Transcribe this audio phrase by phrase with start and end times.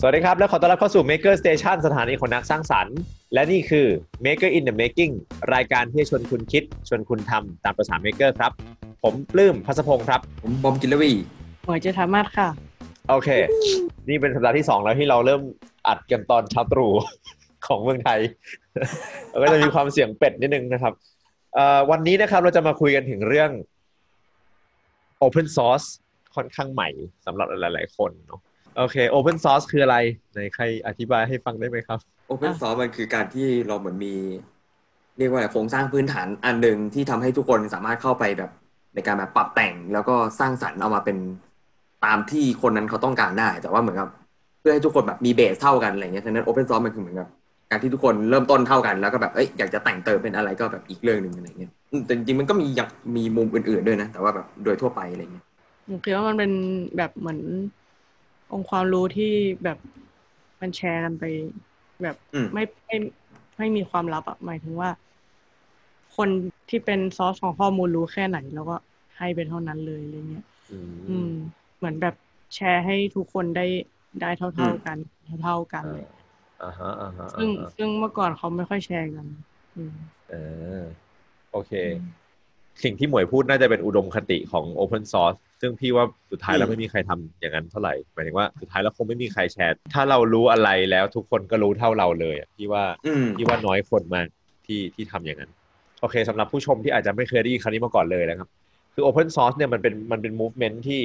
[0.00, 2.96] สวัสดีครับ และขอต้อนรับเข้าสู่ Maker Station สถานีคนนักสร้างสรรค์
[3.34, 3.86] และนี่คือ
[4.24, 5.12] Maker in the Making
[5.54, 8.52] รายการที่จะชวนคุณคิด ชวนคุณทำตามภาษา Maker ครับ
[9.02, 11.12] ผมปลื้มพัสพงศ์ครับ ผมบอมกินลวี
[11.64, 12.48] หมวยเจธามาศค่ะ
[13.10, 13.28] โอเค
[14.08, 15.42] นี่เป็นสัปดาห์ที่ 2 แล้วที่เราเริ่ม
[15.86, 16.90] อัดกันตอนเช้าตรู่
[17.66, 18.20] ของเมืองไทย
[19.30, 20.92] แล้วก็จะมีความเสียงเป็ดนิดนึงนะครับ
[21.54, 23.50] เอ่อวันนี้นะครับเราจะมาคุยกันถึงเรื่อง
[25.24, 25.86] Open Source
[26.34, 26.88] ค่อนข้างใหม่
[27.26, 28.40] สำหรับหลาย ๆ คนเนาะ
[28.78, 29.96] โอเค Open Source คืออะไร
[30.32, 31.98] ไหนใครอธิบายให้ฟังได้ไหมครับ
[32.28, 34.14] open source มันคือการที่เราเหมือนมี
[35.18, 38.50] เรียกว่าอะไรโครงสร้างพื้นฐานอันหนึ่งที่ทำให้ทุกคนสามารถเข้าไปแบบ
[38.94, 41.16] ในการแบบปรับแต่งแล้วก็สร้างสรรค์เอามาเป็น
[42.04, 44.08] ตามที่คนนั้นเขาต้องการได้ แต่ว่าเหมือนกับ
[44.60, 47.28] เพื่อให้ทุกคนแบบมี base เท่ากันอะไรเงี้ยฉะนั้น open source มันคือเหมือนกับ
[47.70, 55.44] การที่ทุกคนเริ่มต้นเท่ากันแล้วก็แบบเอ้ยอยากจะแต่งเติมเป็นอะไรก็แบบอีกเรื่องหนึ่งอะไรเงี้ยอืมแต่จริงๆมันก็มีอยากมีมุมอื่นๆด้วยนะ แต่ว่าแบบโดยทั่วไปอะไรเงี้ย
[55.88, 56.52] ผมคิดว่ามันเป็น
[56.96, 57.40] แบบเหมือน
[58.52, 59.32] องค์ความรู้ที่
[59.64, 59.78] แบบ
[60.60, 61.24] มันแชร์กันไป
[62.02, 62.96] แบบอืมไม่ไม่
[63.58, 64.90] ไม่มีความลับอะหมายถึงว่า
[66.16, 66.28] คน
[66.68, 68.76] ที่เป็นซอสของข้อมูลรู้แค่ไหน แล้วก็
[69.18, 70.44] ให้เป็นเท่านั้นเลยอะไรเงี้ย
[71.08, 71.30] อืม
[71.76, 72.14] เหมือนแบบ
[72.54, 73.66] แชร์ให้ทุกคนได้
[74.20, 74.98] ได้เท่าเท่าๆกัน
[75.42, 76.06] เท่าๆกันเลย
[76.62, 79.26] อ่าฮะอ่าฮะซึ่งอ่าฮะซึ่งเมื่อก่อนเขาไม่ค่อยแชร์กัน
[79.76, 79.94] อืม
[80.30, 80.34] เอ
[80.80, 80.82] อ
[81.52, 81.72] โอเค
[82.84, 94.26] สิ่งที่หมวยพูดน่าจะเป็นอุดมคติของ Open Source ซึ่งพี่ว่าสุดท้ายแล้วอืมไม่มีใครทำอย่างนั้นเท่าไหร่หมายถึงว่าสุดท้ายแล้วคงไม่มีใครแชร์ ถ้าเรารู้อะไรแล้วทุกคนก็รู้เท่าเราเลยอะพี่ว่าอืมพี่ว่าน้อยคนมาก
[94.66, 95.50] ที่ที่ทำอย่างนั้น
[96.00, 98.48] โอเคสำหรับผู้ชมที่อาจจะไม่เคยได้ยินคำนี้มาก่อนเลยนะครับ
[98.98, 101.00] คือ Open Source เนี่ยมันเป็นมันเป็น movement ที่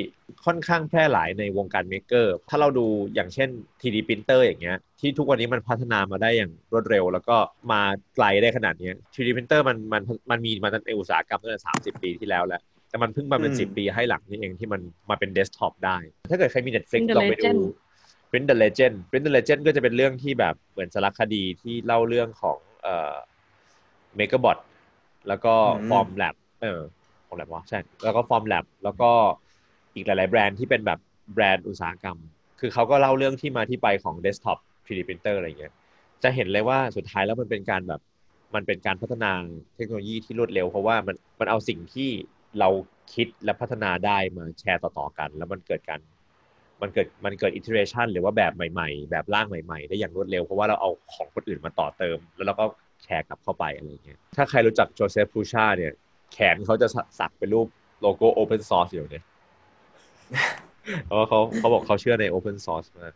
[0.45, 3.49] ค่อนข้างแพร่หลายในวงการ Maker ถ้าเราดูอย่างเช่น
[3.81, 7.35] 3D Printer อย่างเงี้ยที่ทุกวันนี้มันพัฒนามาได้อย่างรวดเร็ว แล้วก็
[7.71, 7.81] มา
[8.15, 15.97] ไกลได้ขนาดเนี้ย 3D Printer มันมันมันมีมาตั้งแต่อุตสาหกรรมตั้งแต่30 ปีที่แล้วแล้ว แต่มันเพิ่งมาเป็นอืม10 ปีให้หลังนี่เองที่มันมาเป็นเดสก์ท็อปได้
[16.29, 17.59] ถ้าเกิดใครมี Netflix Print the ลองไปดู Legend
[18.29, 23.15] Print the Legend Print the Legend ก็จะเป็นเรื่องที่แบบเหมือนสารคดีที่เล่าเรื่องของเอ่อ
[24.19, 24.57] MakerBot
[25.27, 26.81] แล้วก็อืม Form Lab เออ
[27.33, 29.11] Form Lab วะใช่แล้วก็ Form Lab แล้วก็
[29.95, 30.99] อีกหลาย ๆ แบรนด์ที่เป็นแบบ
[31.33, 32.17] แบรนด์อุตสาหกรรม
[32.59, 35.73] คือเขาก็เล่าเรื่องที่มาที่ไปของ Desktop 3D Printer อะไรเงี้ย
[36.23, 38.01] จะเห็นเลยว่าสุดท้ายแล้วมันเป็นการแบบ
[38.55, 39.31] มันเป็นการพัฒนา
[39.75, 42.09] เทคโนโลยีที่รวดเร็ว เพราะว่ามันมันเอาสิ่งที่
[42.59, 42.69] เรา
[43.13, 45.99] คิดและพัฒนาได้มาแชร์ต่อๆกัน แล้วมันเกิดการ
[46.81, 52.65] มันเกิดมันเกิด iteration หรือว่าแบบใหม่ๆ แบบร่างใหม่ๆ ได้อย่างรวดเร็ว เพราะว่าเราเอาของคนอื่นมาต่อเติม แล้วเราก็
[53.03, 55.93] แชร์กลับเข้าไปอะไรเงี้ยถ้าใครรู้จัก Josef Prusa เนี่ย
[56.33, 56.87] แขนเขาจะ
[57.19, 57.67] สักเป็นรูป
[58.01, 59.25] โลโก้ Open Source อยู่เนี่ย
[61.05, 63.13] เพราะว่าเขาเขาบอกเขาเชื่อใน Open Source มาก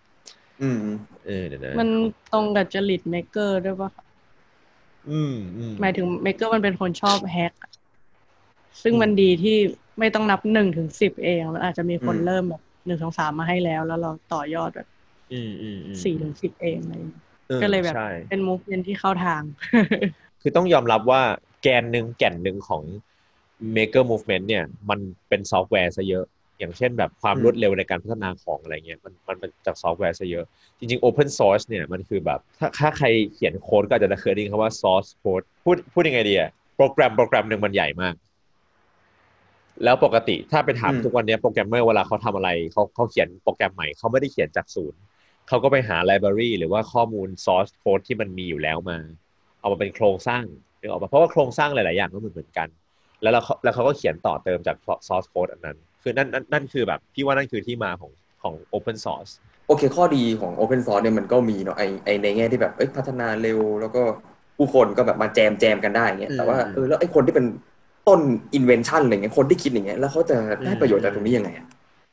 [0.62, 0.78] อืม
[1.26, 1.90] เออเดี๋ยวนะมัน
[2.34, 4.06] ตรงกับจริต maker ด้วยปะคะ
[5.12, 7.72] อืมอืมหมายถึง maker มันเป็นคนชอบ hack อะ
[8.84, 9.58] ซึ่งมันดีที่
[10.00, 14.88] ไม่ต้องนับหนึ่งถึงสิบเองแล้วอาจจะมีคนอืมเริ่มแบบหนึ่งสองสามมาให้แล้ว แล้วเราต่อยอดแบบ
[15.34, 19.42] อืมอืมอืมสี่ถึงสิบเองอะไรอย่างเงี้ยออก็เลยแบบใช่เป็น movement ที่เข้าทาง
[20.42, 21.22] คือต้องยอมรับว่า
[21.57, 22.84] แกนหนึ่งแก่นหนึ่งของ
[23.76, 26.26] Maker Movement เนี่ย มันเป็นซอฟต์แวร์ซะเยอะ
[26.60, 30.46] อย่างเช่นแบบความอืมรวดเร็วในการพัฒนาของอะไรเงี้ยมันมันเป็นจากซอฟต์แวร์ซะเยอะ
[30.80, 38.16] จริง ๆ Open Source เนี่ยมันคือแบบ ถ้าถ้าใครเขียนโค้ดก็อาจจะเคยได้ยินคำว่า source code พูดพูดยังไงดีอะโปรแกรมโปรแกรมหนึ่งมันใหญ่มาก
[39.84, 45.00] แล้วปกติถ้าไปถามอืมทุกวันนี้โปรแกรมเมอร์เวลาเขาทำอะไรเขาเขาเขียนโปรแกรมใหม่เขาไม่ได้เขียนจากศูนย์
[45.48, 48.98] เขาก็ไปหา library หรือว่าข้อมูล source code ที่มันมีอยู่แล้วมา
[49.60, 50.44] เอามาเป็นโครงสร้าง
[50.80, 52.68] นึกออกปะเพราะว่าโครงสร้างหลาย ๆ อย่างก็เหมือนเหมือนกัน
[53.22, 54.76] แล้วเราแล้วเขาก็เขียนต่อเติมจาก
[55.08, 58.12] source code อันนั้น คือนั่นนั่นนั่นคือแบบพี่ว่านั่นคือที่มาของ
[58.44, 59.32] ของ open source
[59.68, 64.02] โอเค ข้อดีของ Open Source เนี่ยมันก็มีเนาะไอไอในแง่ที่แบบเอ้ยพัฒนาเร็ว แล้วก็
[64.58, 67.46] ผู้คนก็แบบมาแจมแจมกันได้เงี้ยอืมแต่ว่าอืมเออแล้วไอคนที่เป็น
[68.08, 68.20] ต้น
[68.58, 71.66] invention อะไรเงี้ยคนที่คิดอย่างเงี้ยแล้วเขาจะได้ประโยชน์จากตรงนี้ยังไงอะ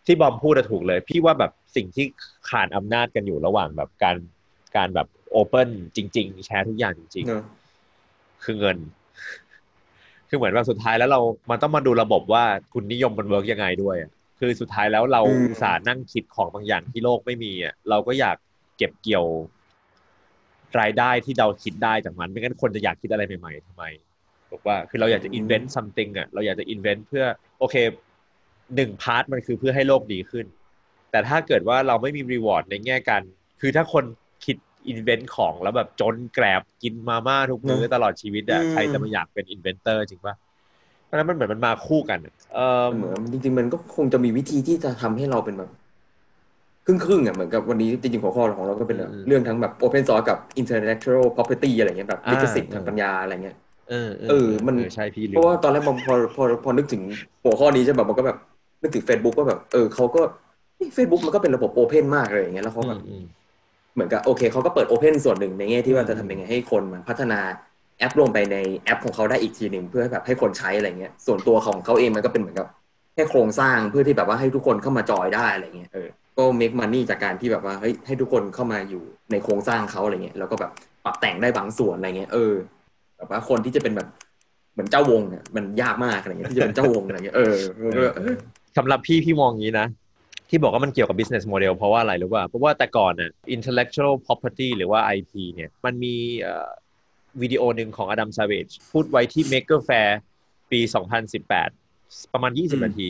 [0.06, 2.06] ที่บอมพูดอะถูกเลย พี่ว่าแบบสิ่งที่
[2.50, 4.16] ขาดอำนาจกันอยู่ระหว่างแบบการ
[4.76, 5.08] การแบบ
[5.38, 7.63] open จริง ๆ แชร์ทุกอย่างจริงเนอะๆ
[8.44, 8.78] คือเงิน
[10.28, 18.36] คือเหมือนว่าสุดท้ายแล้วเรา มันต้องมาดูระบบว่าคุณนิยมมันเวิร์กยังไงด้วยอะคือสุดท้ายแล้วเราอุตส่าห์นั่งคิดของบางอย่างที่โลกไม่มีอะเราก็อยาก
[18.76, 19.26] เก็บเกี่ยว
[20.80, 23.84] รายได้ที่เราคิดได้จากมัน ไม่งั้นคนจะอยากคิดอะไรใหม่ๆทำไม
[24.52, 27.24] บอกว่าคือเราอยากจะ invent something อะเราอยากจะ invent เพื่อ
[27.58, 27.76] โอเค
[28.76, 30.46] หนึ่งพาร์ทมันคือเพื่อให้โลกดีขึ้น
[31.10, 33.22] แต่ถ้าเกิดว่าเราไม่มี reward ในแง่การ
[33.60, 34.04] คือถ้าคน
[34.44, 34.56] คิด
[34.92, 40.34] invent ของแล้วแบบจนแกรบกินมาม่าทุกมื้อตลอดชีวิตอะใครจะมาอยากเป็น inventor จริงปะ
[41.04, 45.70] เพราะฉะนั้นมันเหมือนมันมาคู่กันอะเออเหมือนจริงๆมันก็คงจะมีวิธีที่จะทำให้เราเป็นแบบ
[46.86, 53.56] ครึ่งครึ่งๆอะเหมือนกับวันนี้จริงๆหัวข้อของเราก็เป็นแบบอืมเรื่องทั้งแบบ Open Source กับ Intellectual Property อะไรเงี้ยแบบอ่าลิขสิทธิ์เออทางปัญญาอะไรเงี้ย
[53.88, 57.02] เออเออ มันใช่พี่ลืเพราะว่าตอนแรกผมพอพอพอนึกถึง
[57.44, 58.38] หัวข้อนี้ใช่แบบมันก็แบบ
[58.82, 60.20] นึกถึง Facebook ก็แบบ เออเขาก็
[60.94, 63.24] เฟซบุ๊กมันก็เป็นระบบ open มากเลยอย่างเงี้ยแล้วเขาอืแบมบอืม
[63.94, 67.40] เหมือนกับโอเคเขาก็เปิด open ส่วนหนึ่งในแง่ที่ว่าจะทำยังไงให้คนมันพัฒนา
[67.98, 72.66] แอปลงไปในแอปของเขาได้อีกทีหนึ่งเพื่อแบบให้คนใช้อะไรเงี้ยส่วนตัวของเขาเองมันก็เป็นเหมือนกับ
[73.14, 80.70] แค่โครงสร้างเพื่อที่แบบว่าให้ทุกคนเข้ามาจอยได้อะไรเงี้ยเออก็ make money จากการที่แบบว่าเฮ้ยให้ทุกคนเข้ามาอยู่ในโครงสร้างเขาอะไรเงี้ยแล้วก็แบบ
[81.04, 82.54] ปรับแต่งได้บางส่วนอะไรเงี้ยเออ
[83.16, 84.08] แบบว่าคนที่จะเป็นแบบ
[84.72, 87.56] เหมือนเจ้าวงเนี่ยมันยากมากอะไรเงี้ยที่จะเป็นเจ้าวงอะไรเงี้ยเออ
[87.94, 88.34] เออเออ
[88.76, 89.86] สำหรับพี่พี่มองอย่างนี้นะ
[90.48, 96.70] ที่บอกว่ามันเกี่ยวกับ business model เพราะว่าอะไรรู้ป่ะเพราะว่าแต่ก่อนน่ะ intellectual property หรือว่า IP เนี่ยมันมีเอ่อ
[97.42, 100.10] วิดีโอหนึ่งของ Adam Savage พูดไว้ที่ Maker Fair
[100.70, 100.80] ปี
[101.56, 103.08] 2018 ประมาณอืม20 นาที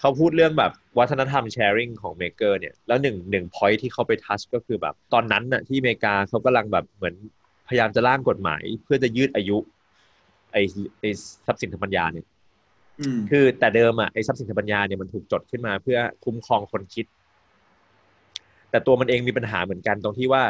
[0.00, 7.14] เขาพูดเรื่องแบบวัฒนธรรม sharing ของ Maker เนี่ย แล้วหนึ่งหนึ่ง point ที่เขาไปทัชก็คือแบบ ตอนนั้นน่ะที่อเมริกาเขากำลังแบบเหมือน
[7.68, 9.58] พยายามจะร่างกฎหมาย เพื่อจะยืดอายุ
[10.52, 10.62] ไอ้
[11.00, 11.10] ไอ้
[11.46, 12.35] ทรัพย์สินทางปัญญาเนี่ยอืม
[13.30, 17.06] คือแต่เดิมอะไอ้ทรัพย์สินทางปัญญาเนี่ยมันถูกจดขึ้นมาเพื่อคุ้มครองคนคิด
[18.70, 20.42] แต่ตัวมันเองมีปัญหาเหมือนกันตรงที่ว่า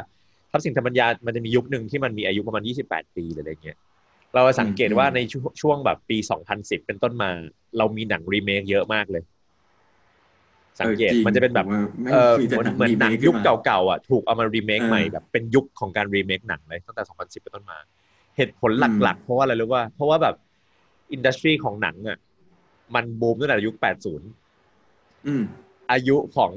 [0.50, 3.78] ทรัพย์สินทางปัญญามันจะมียุคหนึ่งที่มันมีอายุประมาณ 28 ปีหรืออะไรเงี้ย
[4.34, 6.16] เราสังเกตว่าในช่วงช่วงแบบปี
[6.52, 7.30] 2010 เป็นต้นมา
[7.78, 9.22] เรามีหนังรีเมคเยอะมากเลย
[10.80, 17.78] สังเกตเออจริงมันจะเป็นแบบผมว่าไม่เออมีแต่หนังเหมือนหนัง remake ยุคขึ้นมาเก่าๆอะถูกเอามารีเมคเออใหม่แบบเป็นยุคของการรีเมคหนังเลยตั้งแต่ 2010 เป็นต้นมา
[18.36, 18.70] เหตุผล
[19.02, 20.34] หลักๆ เพราะว่าอะไรรู้ป่ะ เพราะว่าแบบ
[21.12, 22.18] industry ของหนังอะ
[22.94, 24.20] มันบูมตั้งแต่ยุค 80
[25.26, 25.42] อืม
[25.92, 26.52] อายุของ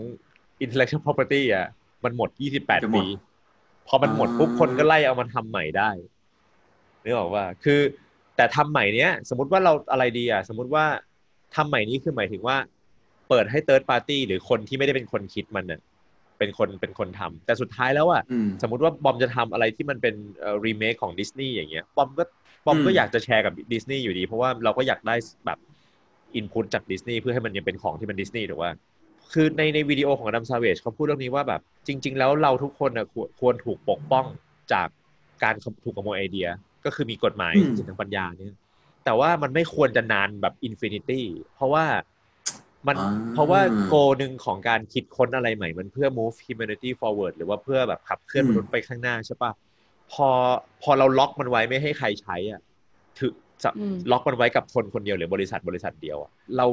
[0.64, 1.68] intellectual property อะ
[2.04, 2.30] มันหมด
[2.84, 3.18] จะหม28 ปีด
[3.88, 5.90] พอมันหมดปุ๊บอ่าคนก็ไล่เอามาทำใหม่ได้
[7.04, 7.80] นึกออกว่า คือ
[8.36, 10.86] แต่ทำใหม่เนี้ย สมมติว่าเราอะไรดีอะ สมมติว่า
[11.56, 12.58] ทำใหม่นี้คือหมายถึงว่า
[13.30, 15.82] เปิดให้ third party หรือคนที่ไม่ได้เป็นคนคิดมันน่ะ
[16.40, 20.16] เป็นคนเป็นคนทำแต่สุดท้ายแล้วอะอืมสมมุติว่าบอมจะทำอะไรที่มันเป็น
[20.66, 22.24] รีเมคของดิสนีย์อย่างเงี้ยบอมก็
[22.66, 25.16] บอมก็อืมอยากจะแชร์กับดิสนีย์อยู่ดี เพราะว่าเราก็อยากได้
[25.46, 25.58] แบบ
[26.36, 28.72] อินพุตจากดิสนีย์เพื่อให้มันยังเป็นของที่มันดิสนีย์ถูกว่า
[29.32, 34.26] คือในในวิดีโอของอดัมซาเวจเขาพูดเรื่องนี้ว่าแบบ จริง ๆ แล้วเราทุกคนนะควรควรถูกปกป้อง
[34.74, 34.88] จาก
[35.44, 36.48] การถูกขโมยไอเดีย
[36.86, 38.56] ก็คือมีกฎหมายอืมสิทธิทางปัญญาเนี่ย
[39.06, 41.86] แต่ว่ามันไม่ควรจะนานแบบ infinity เพราะว่า
[42.88, 49.52] มันอ่าเพราะว่า goal หนึ่งของการคิดค้นอะไรใหม่ มันเพื่อ move humanity forward หรือว่าเพื่อแบบขับเคลื่อนอืมมนุษย์ไปข้างหน้าใช่ปะ
[50.12, 50.28] พอ
[50.82, 52.62] พอเราล็อกมันไว้ไม่ให้ใครใช้อะ
[53.18, 53.49] หรือจะอืม
[54.12, 56.66] ล็อกมันไว้กับคนคนเดียวหรือบริษัทบริษัทเดียวอะเรา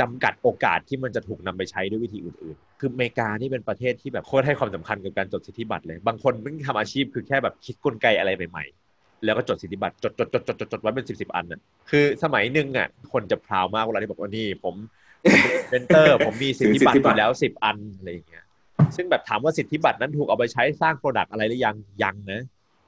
[0.00, 14.74] จำกัดโอกาสที่มันจะถูกนำไปใช้ด้วยวิธีอื่นๆ คืออเมริกานี่เป็นประเทศที่แบบโคตรให้ความสำคัญกับการจดสิทธิบัตรเลย บางคนเพิ่งทำอาชีพคือแค่แบบคิดกลไกอะไรใหม่ๆ แล้วก็จดสิทธิบัตรจดจดจดจดจดจดไว้เป็นสิบสิบอันน่ะ คือสมัยหนึ่งอะคนจะ proud มากเวลาที่บอกว่านี่ผม
[15.70, 18.44] เป็น inventor ผมมีสิทธิบัตรอยู่แล้วสิบอันอะไรอย่างเงี้ย
[18.96, 22.42] ซึ่งแบบถามว่าสิทธิบัตรนั้นถูกเอาไปใช้สร้าง product อะไรหรือยังยังนะ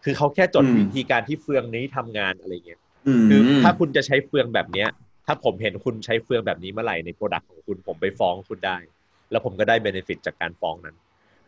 [0.04, 2.83] คือเขาแค่จดอืมวิธีการที่เฟืองนี้ทำงานอะไรอย่างเงี้ยอืม
[3.28, 4.88] คือถ้าคุณจะใช้เฟืองแบบเนี้ย
[5.26, 8.76] ถ้าผมเห็นคุณใช้เฟืองแบบนี้เมื่อไหร่ใน product ของคุณผมไปฟ้องคุณได้
[9.30, 10.96] แล้วผมก็ได้ benefit จากการฟ้องนั้น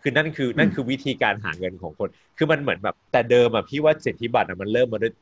[0.03, 5.13] คือนั่นคือนั่นคือวิธีการหาเงินของคน คือมันเหมือนแบบ แต่เดิมอะพี่ว่าสิทธิบัตรอะมันเริ่มมาด้วย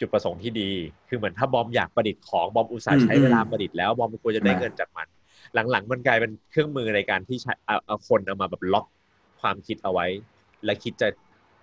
[0.00, 0.70] จุดประสงค์ที่ดี
[1.08, 5.08] คือเหมือนถ้าบอมอยากประดิษฐ์ของบอมอุตส่าห์ใช้เวลาประดิษฐ์แล้วบอมควรจะได้เงินจากมัน
[5.70, 8.86] หลังๆ มันกลายเป็นเครื่องมือในการที่ใช้เอาเอาคนเอามาแบบล็อก
[9.40, 10.06] ความคิดเอาไว้
[10.64, 11.08] และคิดจะ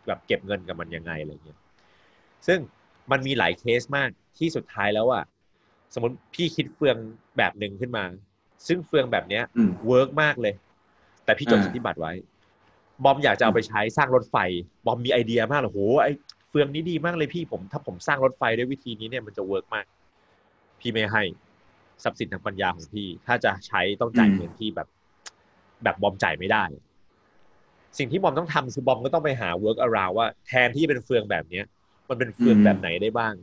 [0.08, 1.60] แบบเก็บเงินกับมันยังไงอะไรเงี้ย
[2.48, 2.60] ซึ่ง
[3.12, 5.24] มันมีหลายเคสมาก ที่สุดท้ายแล้วอะ
[5.94, 6.98] สมมติพี่คิดเฟือง
[7.38, 8.04] แบบหนึ่งขึ้นมา
[8.68, 10.54] ซึ่งเฟืองแบบเนี้ยอืม work มากเลย
[11.26, 12.14] แต่พี่จดอ่าสิทธิบัตรไว้
[13.04, 14.38] บอมอยากจะเอาไปใช้สร้างรถไฟ
[14.86, 16.08] บอมมีไอเดียมากเลยโหไอ
[16.50, 19.86] เฟืองนี้ดีมากเลยพี่ผมถ้าผมสร้างรถไฟด้วยวิธีนี้เนี่ยมันจะ work มาก
[20.80, 21.24] พี่ไม่ให้
[22.04, 24.88] ทรัพย์สินทางปัญญาของพี่ ถ้าจะใช้ต้องจ่ายอืมเงินที่แบบ
[25.84, 26.64] แบบบอมจ่ายไม่ได้
[27.98, 31.66] สิ่งที่บอมต้องทำคือบอมก็ต้องไปหา work around ว่าแทนที่จะเป็นเฟืองแบบเนี้ย
[32.10, 33.34] มันเป็นเฟืองแบบไหนได้บ้าง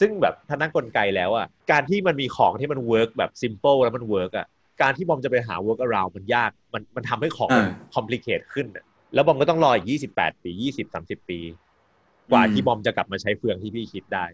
[0.00, 4.46] ซึ่งแบบถ้านักกลไกแล้วอะการที่มันมีของที่มัน work แบบ simple แล้วมัน work อะ
[4.82, 8.84] การที่บอมจะไปหา work around มันยาก มันมันทำให้ของมันอ่า complicate ขึ้นอะ
[9.14, 11.38] แล้วบอมก็ต้องรออีก 28 ปี 20 30 ปี
[12.30, 14.26] กว่าอืมที่บอมจะกลับมาใช้เฟืองที่พี่คิดได้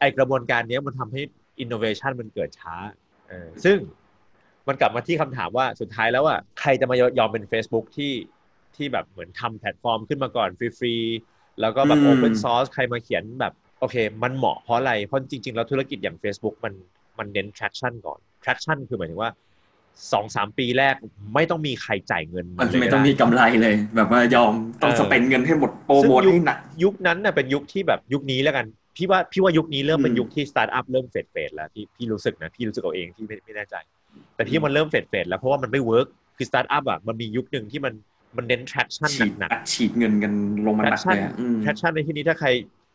[0.00, 1.20] ไอ้กระบวนการเนี้ยมันทำให้
[1.62, 2.76] innovation มันเกิดช้า
[3.28, 3.78] เออซึ่ง
[4.68, 8.12] มันกลับมาที่คำถามว่าสุดท้ายแล้วอะใครจะมายอมเป็น Facebook ที่
[8.76, 16.74] ที่แบบเหมือนทำแพลตฟอร์มขึ้นมาก่อนฟรีๆ แล้วก็แบบอืม open source ใครมาเขียนแบบ โอเค มันเหมาะเพราะอะไร เพราะจริงๆ แล้วธุรกิจอย่าง Facebook มัน
[17.18, 19.30] มันเน้น traction ก่อน traction คือหมายถึงว่า
[20.12, 20.94] สองสามปีแรก
[21.34, 28.66] ไม่ต้องมีใครจ่ายเงิน มันเลยไม่ต้องมีกำไรก็ได้เลยแบบว่ายอมต้องเออ spend เงินให้หมดโปรโมทให้หนักซึ่งยุคให้หนักยุคนั้นน่ะเป็นยุคที่แบบยุคนี้แล้วกัน
[28.96, 33.76] พี่ว่าพี่ว่ายุคนี้เริ่มเป็นอืมยุคที่สตาร์ทอัพเริ่ม fade fade แล้วพี่พี่รู้สึกนะพี่รู้สึกเอาเองที่ไม่ไม่แน่ใจ
[34.34, 37.94] แต่พี่มันเริ่ม fade fade แล้วเพราะว่ามันไม่ workคือสตาร์ทอัพอะมันมียุคหนึ่งที่มัน
[38.36, 40.32] มันเน้น traction ฉีดหนักอัดฉีดเงินกัน
[40.66, 42.48] ลงมาหนักเลยอะอืมๆ traction ในที่นี้ถ้าใคร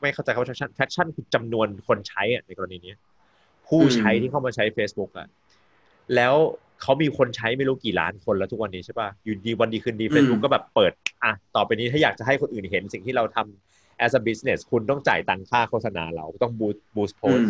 [0.04, 2.94] ไม่เข้าใจคำว่า traction traction คือจำนวนคนใช้อะในกรณีนี้
[3.68, 5.28] ผู้ใช้ที่เข้ามาใช้ Facebook อะ
[6.16, 6.34] แล้ว
[6.82, 10.92] เขามีคนใช้ไม่รู้กี่ล้านคนแล้วทุกวันนี้ใช่ป่ะอยู่ดีวันดีคืนดี Facebook ก็แบบเปิด
[11.24, 17.48] อะ ต่อไปนี้ถ้าอยากจะให้คนอื่นเห็นสิ่งที่เราทำ as a business คุณต้องจ่ายตังค่าโฆษณาเราต้อง boost boost อื post ม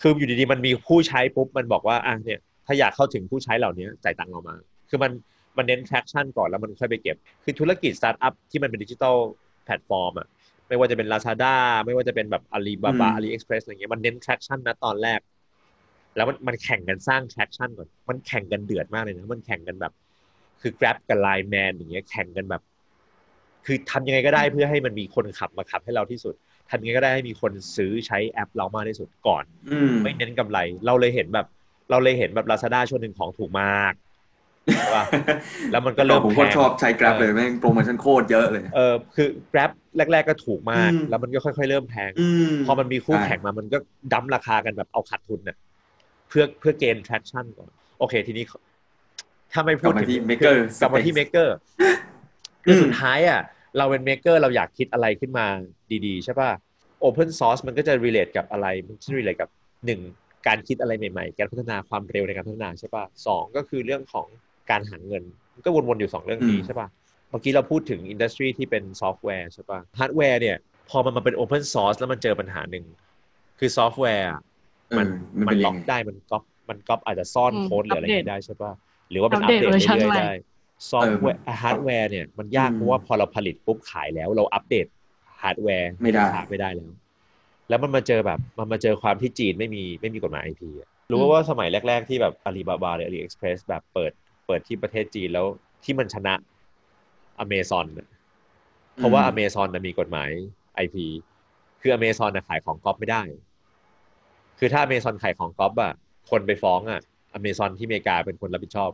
[0.00, 4.54] คืออยู่ดีๆมันมีผู้ใช้ปุ๊บมันบอกว่าอะเนี่ย ถ้าอยากเข้าถึงผู้ใช้เหล่านี้จ่ายตังค์เรามา
[4.88, 5.12] คือมัน
[5.56, 9.16] มันเน้น traction ก่อนแล้วมันค่อยไปเก็บ คือธุรกิจสตาร์ทอัพที่มันเป็นดิจิทัล
[9.64, 10.28] แพลตฟอร์มอะ
[10.68, 11.54] ไม่ว่าจะเป็น Lazada
[11.86, 15.20] ไม่ว่าจะเป็นแบบ Alibaba อืม AliExpress อะไรเงี้ยมันเน้น traction นะตอนแรก
[16.16, 19.92] แล้วมันมันแข่งกันสร้าง traction ก่อนมันแข่งกันเดือดมากเลยนะมันแข่งกันแบบ
[20.60, 22.62] คือ Grab กับ Line Man อย่างเงี้ยแข่งกันแบบ
[23.66, 26.34] คือทำยังไงก็ได้เพื่อให้มันมีคนขับมาขับให้เราที่สุด
[26.70, 31.46] ทำยังไงก็ได้ให้มีคนซื้อใช้แอปเรามากที่สุดก่อนอืมไม่เน้นกำไร เราเลยเห็นแบบ
[31.90, 34.05] เราเลยเห็นแบบ Lazada ช่วงหนึ่งของถูกมากใช่ปะ
[35.72, 43.78] แล้วมันก็เริ่มผมก็แพงชอบใช้ Grab เออเลยแม่งโปรโมชั่นโคตรเยอะเลยเออคือ Grab แรก ๆก็ถูกมากอืมแล้วมันก็ค่อยๆเริ่มแพงอืมพอมันมีคู่ใช่แข่งมามันก็
[44.12, 45.56] ดั้มราคากันแบบเอาขาดทุนน่ะ
[46.28, 48.44] เพื่อเพื่อเกณฑ์ traction ก่อน โอเคทีนี้
[49.52, 51.48] ถ้าไม่กพูลัดบมาถึงที่ Maker กลับมาที่ Space Maker
[52.64, 53.40] คือสุดท้ายอะ
[53.78, 55.46] เราเป็น Maker เราอยากคิดอะไรขึ้นมา
[56.06, 56.50] ดีๆ ใช่ป่ะ
[57.06, 59.50] Open Source มันก็จะ relate กับอะไร มันจะ relate กับ
[59.86, 60.00] หนึ่ง
[60.46, 64.26] การคิดอะไรใหม่ๆ การพัฒนาความเร็วในการพัฒนาใช่ป่ะสองก็คือเรื่องของ
[64.70, 65.22] การหาเงิน
[65.54, 66.88] มันก็วนๆอยู่สองเรื่องนี้อืมใช่ป่ะ
[67.30, 70.56] เมื่อกี้เราพูดถึง industry ที่เป็นซอฟต์แวร์ใช่ป่ะฮาร์ดแวร์เนี่ย
[70.88, 72.84] พอมันมาเป็น Open Source แล้วมันเจอปัญหาหนึ่ง
[73.58, 74.40] คือซอฟต์แวร์อะ
[74.88, 75.08] เออมัน
[75.40, 78.72] มันมัเป็นนล็ยัอกงไงมันล็อกได้มันก๊อปมันก๊อปอาจจะซ่อนอืมโค้ดหรืออะไรอย่างอัปเดตนี้ได้ใช่ป่ะ
[79.10, 80.28] หรือว่ามันอัปปเดตเวอร์ชันเรื่อยใหม่ๆได้
[80.90, 84.86] ซอฟต์แวร์ฮาร์ดแวร์เนี่ยมันยากอืมเพราะว่าพอเราผลิตปุ๊บขายแล้วเราอัปเดต
[85.42, 86.90] ฮาร์ดแวร์ไม่ได้ขายไม่ได้แล้ว
[87.68, 90.70] แล้วมันมาเจอแบบมันมาเจอความที่จีนไม่มีไม่มีกฎหมาย IP
[91.12, 94.12] รู้อืมว่าสมัยแรก ๆ ที่แบบอาลีบาบาหรือ AliExpress แบบเปิด
[94.46, 95.46] เปิดที่ประเทศจีนแล้ว
[95.84, 96.34] ที่มันชนะ
[97.38, 97.86] อเมซอน
[98.96, 100.30] เพราะว่าอเมซอนมีกฎหมาย
[100.74, 101.06] IP
[101.80, 103.22] คืออเมซอนขายของก๊อปไม่ได้
[104.58, 105.92] คือถ้าอเมซอนขายของก๊อปอะ
[106.30, 107.00] คนไปฟ้องอะ
[107.34, 108.90] อเมซอนที่อเมริกาเป็นคนรับผิดชอบ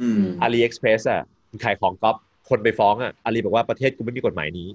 [0.00, 1.22] อืม AliExpress อะ
[1.64, 2.16] ขายของก๊อป
[2.48, 4.68] คนไปฟ้องอะอาลีบอกว่าประเทศกูไม่มีกฎหมายนี้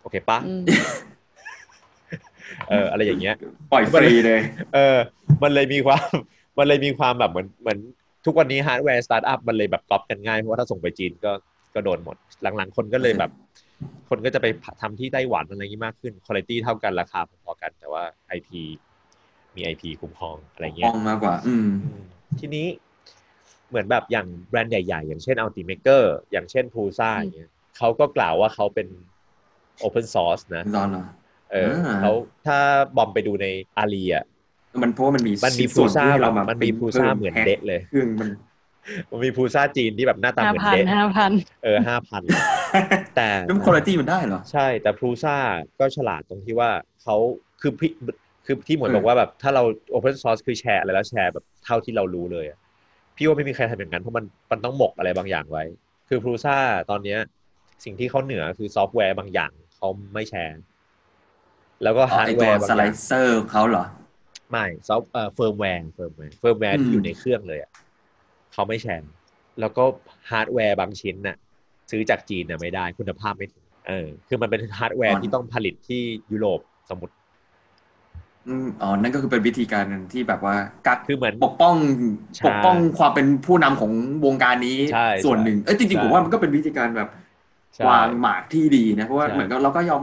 [0.00, 0.64] โอเคปะอืม
[2.70, 3.34] เอออะไรอย่างเงี้ย
[3.72, 4.40] ปล่อยฟรีเลย
[4.74, 4.96] เออ
[5.42, 6.04] มันเลยมีความ
[6.58, 7.78] มันเลยมีความแบบเหมือนเหมือน
[8.26, 11.32] ทุกวันนี้ฮาร์ดแวร์สตาร์ทอัพมันเลยแบบก๊อปกันง่ายเพราะว่าถ้าส่งไปจีนก็
[11.74, 12.16] ก็โดนหมด
[12.56, 13.30] หลังๆ คนก็เลยแบบ
[14.08, 14.46] คนก็จะไป
[14.82, 18.02] ทำที่ไต้หวันอะไรอย่างนี้มากขึ้นคุณภาพเท่ากันราคาพอๆกัน แต่ว่า
[18.36, 18.50] IP
[19.56, 22.02] มี IP คุ้มครองอะไรห้เงี้อยงมากกว่าอืมอืม
[22.38, 22.66] ทีนี้
[23.68, 26.02] เหมือนแบบอย่างแบรนด์ใหญ่ๆ อย่างเช่น Ultimaker
[26.32, 28.88] อย่างเช่น Prusa อืมอย่างเงี้ยเขาก็กล่าวว่าเขาเป็น
[29.84, 31.04] Open Source นะซอนเหรอ
[31.50, 32.12] เอออ่าเขา
[32.46, 32.58] ถ้า
[32.96, 33.46] บอมไปดูใน
[33.78, 34.24] อาลีอะ
[34.82, 38.28] มันเพราะว่ามันมีมันมีส่วน Prusa ที่แบเราบมามันมีพิ่ Prusa เหมือนแพ็คเดะเลยเครื่องมัน
[39.10, 41.32] มันมี Prusa จีนที่แบบหน้าตาเหมือนเดะห้าพันเดะห้าพัน
[41.64, 42.22] เออห้าพัน
[43.16, 45.36] แต่แล้วคุณภาพมันได้เหรอ ใช่ แต่ Prusa
[45.78, 46.70] ก็ฉลาดตรงที่ว่า
[47.02, 47.16] เขา
[47.60, 47.90] คือพี่
[48.46, 49.62] คือที่หมวยอืมบอกว่าแบบถ้าเรา
[49.94, 52.58] Open Source คือแชร์อะไรแล้วแชร์แบบเท่าที่เรารู้เลยอะ
[53.16, 55.64] พี่ว่าไม่มีใครทำอย่างนั้นเพราะมันมันต้องหมกอะไรบางอย่างไว้
[56.08, 56.56] คือ Prusa
[56.90, 57.18] ตอนเนี้ย
[57.84, 60.58] สิ่งที่เขาเหนือคือซอฟต์แวร์บางอย่างเขาไม่แชร์
[61.82, 63.84] แล้วก็อ๋อฮาร์ดแวร์บางอย่าง อ๋อไอ้ตัว slicer เขาเหรอ
[64.50, 67.70] ไม่ซอฟเอ่อเฟิร์มแวร์เฟิร์มแวร์เฟิร์มแวร์อืที่อยู่ในเครื่องเลยอะ
[68.52, 69.10] เขาไม่แชร์
[69.60, 69.84] แล้วก็
[70.30, 71.36] ฮาร์ดแวร์บางชิ้นน่ะ
[71.90, 76.60] ซื้อจากจีนน่ะไม่ได้คุณภาพไม่ถึงเออ คือมันเป็นฮาร์ดแวร์ที่ต้องผลิตที่ยุโรป
[76.90, 77.14] สมมติ
[78.46, 80.54] อืมอ๋อ นั่นก็คือเป็นวิธีการที่แบบว่า
[80.86, 81.74] กักคือเหมือนปกป้อง
[82.38, 83.92] ใช่ปกป้องความเป็นผู้นำของ
[84.26, 87.08] วงการนี้ใช่ส่วนหนึ่งเอ้ยจริงใช่ๆผมว่ามันก็เป็นวิธีการแบบ
[87.76, 90.02] ใช่วางหมากที่ดีนะเพราะว่าใช่เหมือนกับเราก็ยอม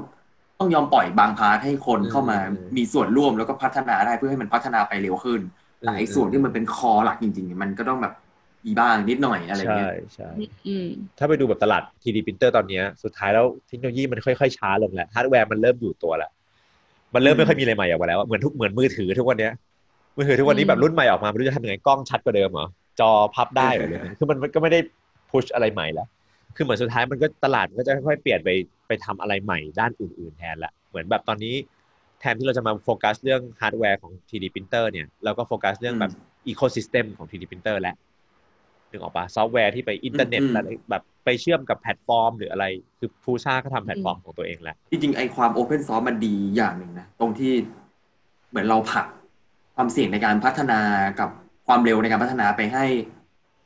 [0.64, 5.42] ต้องยอมปล่อยบาง part ให้คนอืมเข้ามาอืมมีส่วนร่วมแล้วก็พัฒนาได้เพื่อให้มันพัฒนาไปเร็วขึ้น
[5.80, 8.14] แต่ไอ้ส่วนที่มันเป็น core หลักจริง ๆ มันก็ต้องแบบ
[8.66, 10.30] มีบ้างนิดหน่อยอะไรใช่เงี้ยใช่
[10.68, 16.32] อืมถ้าไปดูแบบตลาด 3D printer ตอนเนี้ยสุดท้ายแล้วเทคโนโลยีมันค่อยๆช้าลงแล้วฮาร์ดแวร์มันเริ่มอยู่ตัวแล้ว
[17.14, 19.54] มันเริ่มไม่ค่อยมีอะไรใหม่ออกมาแล้วอะเหมือนทุกเหมือนมือถือทุกวันเนี้ย
[20.18, 22.68] มือถือทุกวันนี้อืมแบบรุ่นใหม่ออกมาไม่รู้จะทำยังไงกล้องชัดกว่าเดิมเหรอ
[23.00, 24.80] จอพับได้เหรอเลยคือมันมันก็ไม่ได้
[25.30, 26.08] push อะไรใหม่แล้ว
[26.56, 28.50] คือเหมือนสุดท้ายมันก็ตลาดมันก็จะค่อยๆเปลี่ยนไป
[28.83, 31.56] ไป ทำอะไรใหม่ด้านอื่น ๆ แทนละเหมือนแบบตอนนี้
[32.20, 36.12] แทนที่เราจะมาโฟกัสเรื่องฮาร์ดแวร์ของ 3D printer เนี่ยเราก็โฟกัสเรื่องแบบ
[36.48, 37.96] ecosystem ของ 3D printer แล้ว
[38.90, 42.66] นึกออกปะซอฟต์แวร์ที่ไปอินเทอร์เน็ตอืมอะไรแบบไปเชื่อมกับแพลตฟอร์ม หรืออะไร
[43.00, 47.54] คือ Prusa ก็ทำแพลตฟอร์มของตัวเองแล้วจริงๆไอ้ความ open source มันดีอย่างหนึ่งนะตรงที่
[48.50, 49.06] เหมือนเราผลัก
[49.76, 50.80] ความเสี่ยงในการพัฒนา
[51.20, 51.30] กับ
[51.68, 52.86] ความเร็วในการพัฒนาไปให้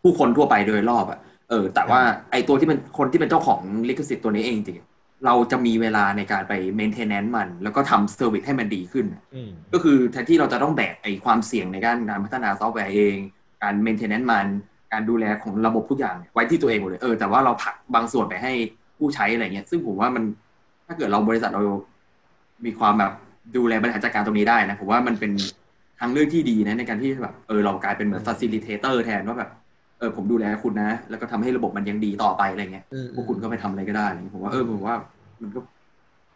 [0.01, 1.19] ผู้คนทั่วไปโดยรอบอะ
[1.49, 9.05] เออ แต่ว่าไอ้ตัวที่เป็นคนที่เป็นเจ้าของลิขสิทธิ์ตัวนี้เองจริงๆ เราจะมีเวลาในการไป maintenance มัน แล้วก็ทำ service ให้มันดีขึ้น
[9.35, 13.15] อืมก็คือแทนที่เราจะต้องแบกไอ้ความเสี่ยงในการการพัฒนาซอฟต์แวร์เอง
[13.63, 14.47] การ maintenance มัน
[14.93, 18.51] การดูแลของระบบทุกอย่างเนี่ยไว้ที่ตัวเองหมดเลยเออแต่ว่าเราผลักบางส่วนไปให้
[18.97, 20.23] ผู้ใช้อะไรเงี้ย ซึ่งผมว่ามัน
[20.87, 21.63] ถ้าเกิดเราบริษัทเรา
[22.65, 23.13] มีความแบบ
[23.55, 25.31] ดูแลบริหารจัดการตรงนี้ได้นะผมว่ามันเป็น
[25.99, 29.49] ทางเลือกที่ดีนะในการที่แบบเออเรากลายเป็นเหมือน facilitator แทนว่าแบบ
[29.99, 34.95] เออผมดูแลคุณนะ แล้วก็ทำให้ระบบมันยังดีต่อไปอะไรเงี้ยอืมพวกคุณก็ไปทำอะไรก็ได้อะไรเงี้ยผมว่าเออผมว่า
[35.41, 35.59] มันก็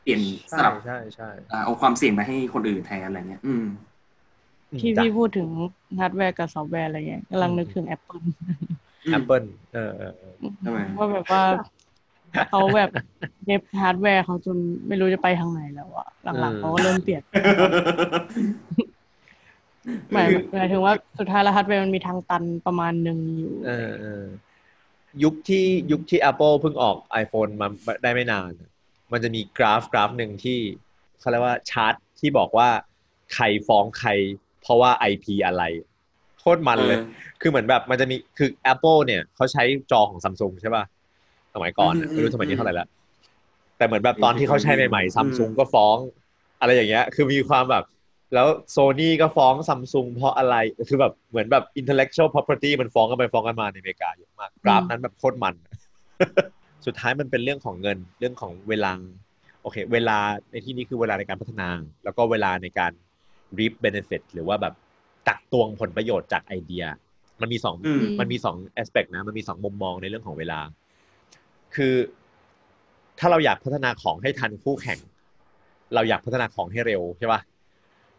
[0.03, 3.65] เปลี่ยนสใช่ลับใช่ใช่อ่าเอาความเสี่ยงไปให้คนอื่นแทนอะไรเงี้ย อืม
[4.79, 5.49] ที่จ้ะพี่พูดถึง
[5.99, 8.19] ฮาร์ดแวร์กับซอฟต์แวร์อะไรเงี้ยกำลังนึกถึง Apple
[9.09, 11.43] Apple เออเออเออทำไมว่าแบบว่า
[12.47, 12.89] เขาแบบ
[13.45, 17.23] dev ฮาร์ดแวร์เขาจนไม่รู้จะไปทางไหนแล้วอะหลังๆเขาก็เริ่มเปลี่ยน
[20.13, 24.25] หมายหมายถึงว่าสุดท้ายแล้วฮาร์ดแวร์มันมีทางตันประมาณหนึ่งอยู่เออเออ
[25.23, 27.67] ยุคที่ยุคที่ Apple เพิ่งออก iPhone มา
[28.03, 28.51] ได้ไม่นาน
[29.11, 30.59] มันจะมีกราฟกราฟหนึ่งที่
[31.19, 32.69] เขาเรียกว่าชาร์ตที่บอกว่า
[33.33, 34.09] ใครฟ้องใคร
[34.61, 35.63] เพราะว่า IP อะไร
[36.39, 37.05] โคตรมันเลยเออ
[37.41, 40.83] คือเหมือนแบบมันจะมีคือ Apple เนี่ยเขาใช้จอของซัมซุงใช่ป่ะ
[41.53, 42.87] สมัยก่อนอะอืมไม่รู้สมัยนี้เท่าไหร่แล้ว
[43.77, 45.97] แต่เหมือนแบบตอนที่เขาใช้ใหม่อืมๆซัมซุงก็ฟ้อง
[46.59, 47.83] อะไรอย่างเงี้ย คือมีความแบบ
[48.33, 50.55] แล้วโซนี่ก็ฟ้องซัมซุงเพราะอะไร
[50.89, 55.55] คือแบบเหมือนแบบ intellectual property มันฟ้องกันไปฟ้องกันมาในอเมริกาเยอะมาก กราฟนั้นแบบโคตรมัน
[56.85, 58.91] สุดท้ายมันเป็นเรื่องของเงินเรื่องของเวลา
[59.61, 60.17] โอเค เวลา
[60.51, 61.69] ในที่นี้คือเวลาในการพัฒนา
[62.03, 62.91] แล้วก็เวลาในการ
[63.57, 64.73] reap benefit หรือว่าแบบ
[65.27, 66.83] ตักตวงผลประโยชน์จากไอเดีย
[67.41, 70.59] มันมีสองอืมมันมีสอง aspect นะ มันมีสองมุมมองในเรื่องของเวลา
[71.75, 71.93] คือ
[73.19, 74.99] ถ้าเราอยากพัฒนาของให้ทันคู่แข่ง
[75.95, 77.41] เราอยากพัฒนาของให้เร็วใช่ปะ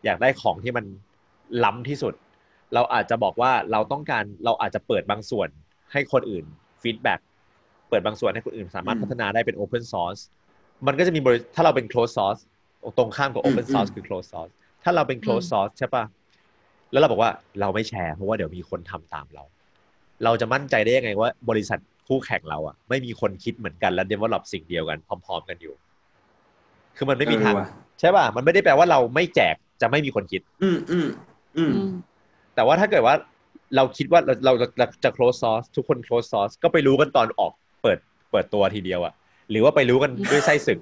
[0.04, 0.84] อยากได้ของที่มัน
[1.64, 2.14] ล้ำที่สุด
[2.74, 5.48] เราอาจจะบอกว่าเราต้องการเราอาจจะเปิดบางส่วน
[5.92, 6.44] ให้คนอื่น
[6.82, 7.20] feedback
[7.88, 10.20] เปิดบางส่วนให้คนอื่นสามารถอืมพัฒนาได้เป็น Open Source
[10.86, 12.40] มันก็จะมีบริถ้าเราเป็น Closed Source
[12.98, 16.04] ตรงข้ามกับ Open อืม Source อืมคือ Closed Source ถ้าเราเป็น Closed Source ใช่ปะ
[16.92, 17.30] แล้วเราบอกว่า
[17.60, 19.44] เราไม่แชร์เพราะว่าเดี๋ยวมีคนทำตามเรา
[20.24, 25.74] เราจะมั่นใจได้ยังไงว่าบริษัทคู่แข่งเราอะไม่มีคนคิดเหมือนกันและ develop สิ่งเดียวกันพร้อม ๆ กันอยู่
[26.96, 27.68] คือมันไม่มีทางเออว่ะ
[28.00, 31.08] ใช่ป่ะมันไม่ได้แปลว่าเราไม่แจก จะไม่มีคนคิดอืมอืม
[31.56, 31.90] อืมอืม
[32.54, 33.14] แต่ว่าถ้าเกิดว่า
[33.76, 37.52] เราคิดว่าเราเราเราจะ close source ทุกคน close source ก็ไปรู้กันตอนออก
[37.82, 37.98] เปิด
[38.30, 39.14] เปิดตัวทีเดียวอะ
[39.50, 40.78] หรือว่าไปรู้กันด้วยไส้ศึก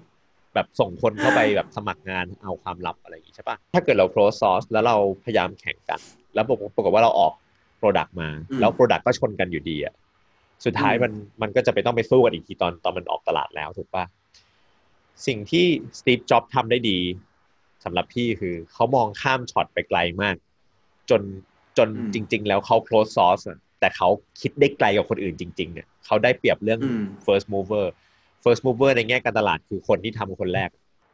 [0.54, 6.00] แบบส่งคนเข้าไปแบบสมัครงานเอาความลับอะไรอย่างงี้ใช่ปะถ้าเกิดเรา close source แล้วเราพยายามแข่งกัน
[6.34, 7.32] แล้วปรากฏปรากฏว่าเราออก
[7.80, 9.94] product มาอืมแล้ว product ก็ชนกันอยู่ดีอะ
[10.64, 14.04] สุดท้ายอืมมันมันก็จะไปต้องไปสู้กันอีกทีตอนตอนมันออกตลาดแล้วถูกปะ
[15.26, 15.66] สิ่งที่
[15.98, 16.98] สตีฟจ็อบทำได้ดี
[17.84, 20.36] สำหรับพี่คือเขามองข้ามช็อตไปไกลมาก
[21.10, 21.22] จน
[21.78, 24.08] จนอืมจริง ๆ แล้วเขา close source อะแต่เขา
[24.40, 27.86] คิดได้ไกลกว่าคนอื่นจริงๆเนี่ยเขาได้เปรียบเรื่องอืม first mover
[28.44, 30.70] first mover ในแง่การตลาดคือคนที่ทำคนแรก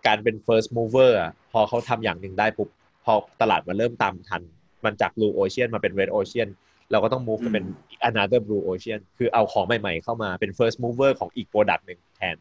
[0.07, 2.69] การเป็น first mover อะพอเขาทำอย่างหนึ่งได้ปุ๊บ
[3.05, 4.43] พอตลาดมันเริ่มตามทัน
[4.85, 6.49] มันจาก blue ocean มาเป็น red ocean
[6.91, 7.65] เราก็ต้อง move ไปเป็น
[8.09, 12.37] another blue ocean คือเอาของใหม่ๆเข้ามาเป็น first mover ของอีก product หนึ่งแทน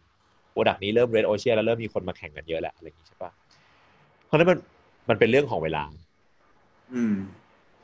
[0.54, 3.45] product นี้เริ่ม red ocean แล้วเริ่มมีคนมาแข่งกันเยอะแล้วอะไรอย่างนี้ใช่ปะเพ
[4.36, 4.60] ราะฉะนั้นมัน
[5.10, 5.84] มันเป็นเรื่องของเวลา
[6.94, 7.16] อืม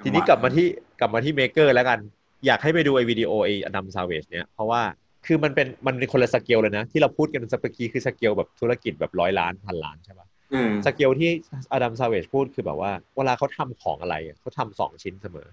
[0.04, 0.68] ทีนี้กลับมาที่
[1.00, 2.00] กลับมาที่ maker แล้วกัน
[2.46, 4.82] อยากให้ไปดูไอ้วิดีโอไอ้ Adam Savage เนี่ยเพราะว่า
[5.26, 11.30] คือมันเป็นมันเป็นคนละสเกลเลยนะ ที่เราพูดกันสักเมื่อกี้คือสเกลแบบธุรกิจแบบร้อยล้านพันล้านใช่ปะเออสเกลที่
[11.72, 15.48] Adam Savage พูดคือแบบว่า เวลาเขาทำของอะไรอะเขาทำสองชิ้นเสมอ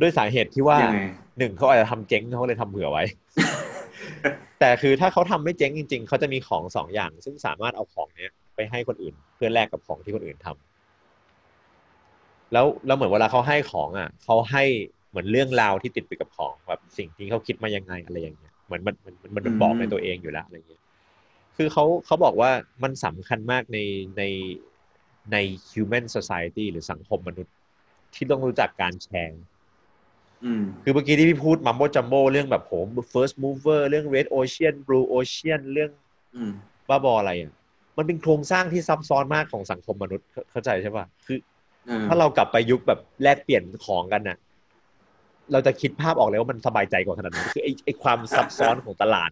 [0.00, 1.00] ด้วยสาเหตุที่ว่ายังไง
[1.38, 3.04] หนึ่งเขาอาจจะทำเจ๊งเขาเลยทำเผื่อไว้
[4.60, 10.72] แต่คือถ้าเขาทำไม่เจ๊งจริง ๆเขาจะมีของสองอย่าง ซึ่งสามารถเอาของเนี้ย ไปให้คนอื่น เพื่อแลกกับของที่คนอื่นทำ
[12.52, 14.64] แล้วแล้วเหมือนเวลาเขาให้ของอะเขาให้
[15.10, 20.82] เหมือนเรื่องราวที่ติดไปกับของแบบสิ่งที่เขาคิดมายังไงอะไรอย่างเงี้ยเหมือนมันมันมันมันบอกในตัวเองอยู่แล้วอะไรเงี้ย
[21.56, 22.50] คือเขาเขาบอกว่า
[22.82, 23.78] มันสำคัญมากใน
[24.18, 24.22] ใน
[25.32, 25.36] ใน
[25.70, 27.54] human society หรือสังคมมนุษย์
[28.14, 29.42] ที่ต้องรู้จักการแชร์
[30.44, 32.72] อืมคือเมื่อกี้ที่พี่พูดมัมโบจัมโบเรื่องแบบโห
[33.12, 35.90] first mover เรื่อง red ocean blue ocean เรื่อง
[36.36, 36.52] อืม
[36.88, 37.52] บ้าบออะไรอะ
[37.98, 41.38] มันเป็นโครงสร้างที่ซับซ้อนมากของสังคมมนุษย์เข้าเข้าใจใช่ป่ะคือ
[41.86, 44.38] เออถ้าเรากลับไปยุคแบบแลกเปลี่ยนของกันน่ะ
[45.52, 49.30] เราจะคิดภาพออกเลยว่ามันสบายใจกว่าขนาดนั้นคือไอ้ไอ้ความซับซ้อนของตลาด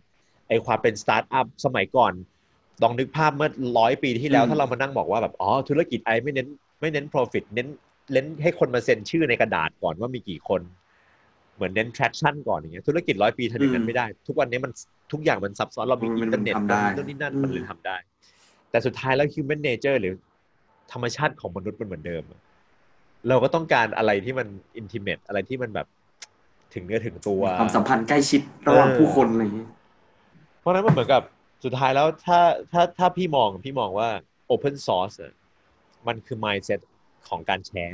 [0.48, 2.12] ไอ้ความเป็นสตาร์ทอัพสมัยก่อน
[2.82, 6.48] ลองนึกภาพเมื่อร้อยปีที่แล้วอืมถ้าเรามานั่งบอกว่าแบบอ๋อธุรกิจไอไม่เน้น
[6.80, 7.68] ไม่เน้น profit เน้น
[8.12, 10.60] เน้นให้คนมาเซ็นชื่อในกระดาษก่อนว่ามีกี่คน
[11.54, 14.72] เหมือนเน้น traction ก่อนอย่างเงี้ยธุรกิจร้อยปีทำอย่างนั้นไม่ได้ ทุกวันนี้มัน
[15.12, 17.96] ทุกอย่างมันซับซ้อนเรามีมันอินเทอร์เน็ตทำได้นู่นนี่นั่นอืมมันเลยทำได้
[18.70, 20.14] แต่สุดท้ายแล้ว human nature หรือ
[20.92, 22.40] ธรรมชาติของมนุษย์มันเหมือนเดิมอะ
[23.28, 24.48] เราก็ต้องการอะไรที่มัน
[24.80, 25.86] intimate อะไรที่มันแบบ
[26.74, 29.66] ถึงเนื้อถึงตัวความสัมพันธ์ใกล้ชิดระหว่างเออผู้คนอะไรอย่างนี้
[30.60, 31.22] เพราะฉะนั้นมันเหมือนกับ
[31.64, 32.40] สุดท้ายแล้วถ้า
[32.72, 34.08] ถ้าถ้าพี่มองพี่มองว่า
[34.54, 35.32] open source อะ
[36.06, 36.80] มันคือ mindset
[37.28, 37.92] ของการแชร์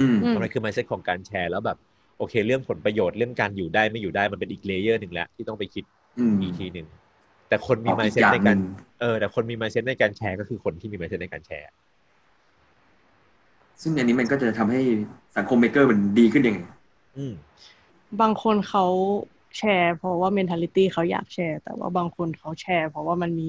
[0.00, 1.78] อืมอืมมันคือ mindset ของการแชร์แล้วแบบ
[2.18, 5.84] โอเค เรื่องผลประโยชน์เรื่องการอยู่ได้ไม่อยู่ได้มันเป็นอีก layer หนึ่งแล้วที่ต้องไปคิด
[6.18, 6.86] อืมอีกทีหนึ่ง
[7.50, 11.68] แต่คนมีออกอีก mindset อย่างในการหนึ่งเออแต่คนมี mindset ในการแชร์ก็คือคนที่มี mindset ในการแชร์
[13.82, 14.80] ซึ่งอันนี้มันก็จะทำให้
[15.36, 16.60] สังคม maker มันดีขึ้นยังไง
[17.16, 17.34] อืม
[18.20, 18.86] บางคนเขา
[19.58, 23.48] แชร์เพราะว่า mentality เขาอยากแชร์ แต่ว่าบางคนเขาแชร์ เพราะว่ามันมี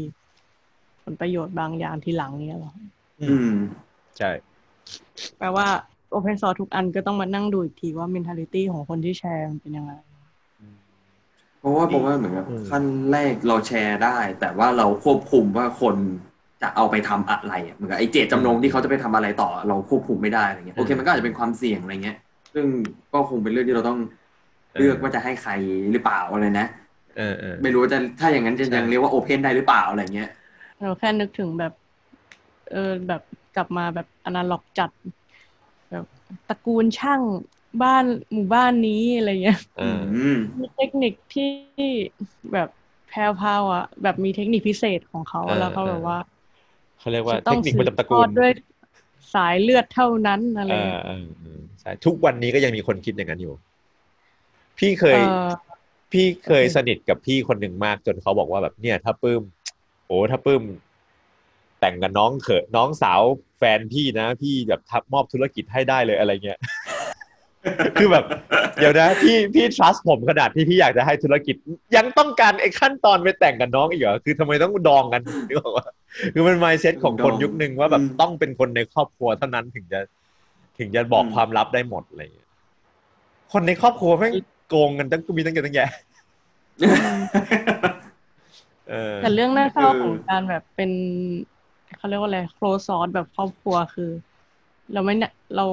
[1.04, 2.74] ผลประโยชน์บางอย่างที่หลังเนี้ยหรอ
[3.22, 3.54] อืม
[4.18, 4.32] ใช่
[5.38, 5.68] แปลว่า
[6.14, 9.94] open source ทุกอันก็ต้องมานั่งดูอีกทีว่า mentality ของคนที่แชร์มันเป็นยังไง
[11.62, 15.96] เพราะว่าผมว่าเหมือนกับอืมขั้นแรกเราแชร์ได้ แต่ว่าเราควบคุมว่าคน
[16.62, 22.18] จะเอาไปทำอะไรอะเหมือนกับไอ้เจตจำนงที่เขาจะไปทำอะไรต่อ เราควบคุมไม่ได้อะไรเงี้ยโอเคมันก็อาจจะเป็นความเสี่ยงอะไรเงี้ย
[22.54, 22.66] ซึ่ง
[23.14, 24.00] ก็คงเป็นเรื่องที่เราต้อง
[24.78, 25.52] เลือกว่าจะให้ใคร
[25.92, 26.66] หรือเปล่าอะไรนะ
[27.16, 30.30] เออเออไม่รู้ว่าจะถ้าอย่างนั้นจะใช่ยังเรียกว่าโอเพนได้หรือเปล่าอะไรเงี้ย
[30.80, 31.72] เราแค่นึกถึงแบบ
[32.68, 33.22] เออแบบ
[33.54, 34.92] กลับมาแบบอนาล็อกจัด
[35.90, 36.06] แบบ
[36.48, 37.22] ตระกูลช่าง
[37.82, 38.04] บ้าน
[38.34, 39.90] หมู่บ้านนี้อะไรเงี้ยเอออื
[40.36, 41.50] มมีเทคนิคที่
[42.54, 42.70] แบบ
[43.08, 46.18] แพรวพราวอะ แบบมีเทคนิคพิเศษของเขาเออแล้วก็แบบว่า
[47.00, 48.52] เขาเรียกว่าจะต้เทองคนิคสืประบจำตระทกูอลดด้วย
[49.34, 53.54] สายเลือดเท่านั้นอะไรเออเงี้ยเออเออใช่ทุกวันนี้ก็ยังมีคนคิดอย่างนั้นอยู่
[54.80, 55.72] พี่เคยเออ
[56.12, 59.42] พี่เคยโอเคสนิทกับพี่คนหนึ่งมากจนเขาบอกว่าแบบเนี่ย ถ้าปื้ม
[60.08, 60.64] โอ้ถ้าปื้ม
[61.80, 63.22] แต่งกับน้องเขยน้องสาว
[63.58, 66.60] แฟนพี่นะ พี่แบบทับมอบธุรกิจให้ได้เลยอะไรเงี้ย
[68.00, 68.26] คือแบบ
[68.80, 71.56] เดี๋ยวนะพี่พี่ trust ผมขนาดที่พี่อยากจะให้ธุรกิจ
[71.96, 75.88] ยังต้องการไอ้ขั้นตอนไปแต่งกับน้องอีกเหรอคือทำไมต้องดองกันนึกออกว่า
[76.34, 80.00] คือมัน mindset ของคนดองยุคหนึ่งว่าแบบอืมต้องเป็นคนในครอบครัวเท่านั้นถึงจะ
[80.80, 82.50] ถึงจะบอกอืมความลับได้หมดอะไรอย่างเงี้ย
[83.52, 84.34] คนในครอบครัวไม่ง
[84.70, 85.90] โกงกันตั้งมีตั้งเยอะตั้งแยะ
[88.90, 90.92] เออแต่เรื่องน่าเศร้าเออของการแบบเป็น
[91.98, 94.10] เขาเรียกว่าอะไร close source แบบครอบครัวคือ
[94.94, 95.66] เราไม่เนี่ยเรา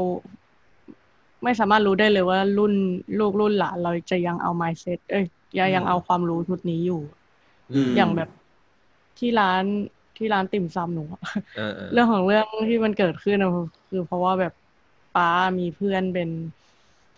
[1.44, 2.72] ไม่สามารถรู้ได้เลยว่ารุ่น
[3.18, 5.24] ลูกรุ่นหลานเราจะยังเอา mindset เอ้ย
[5.59, 7.01] ยังยังเอาความรู้ชุดนี้อยู่
[7.70, 8.29] มอย่างแบบ
[9.18, 9.64] ที่ร้าน
[10.16, 11.20] ที่ร้านติ่มซำหนูอะ
[11.55, 13.51] เออเออเรื่องของเรื่องที่มันเกิดขึ้นนะ
[13.90, 14.53] คือเพราะว่าแบบ
[15.12, 16.31] ป้ามีเพื่อนเป็น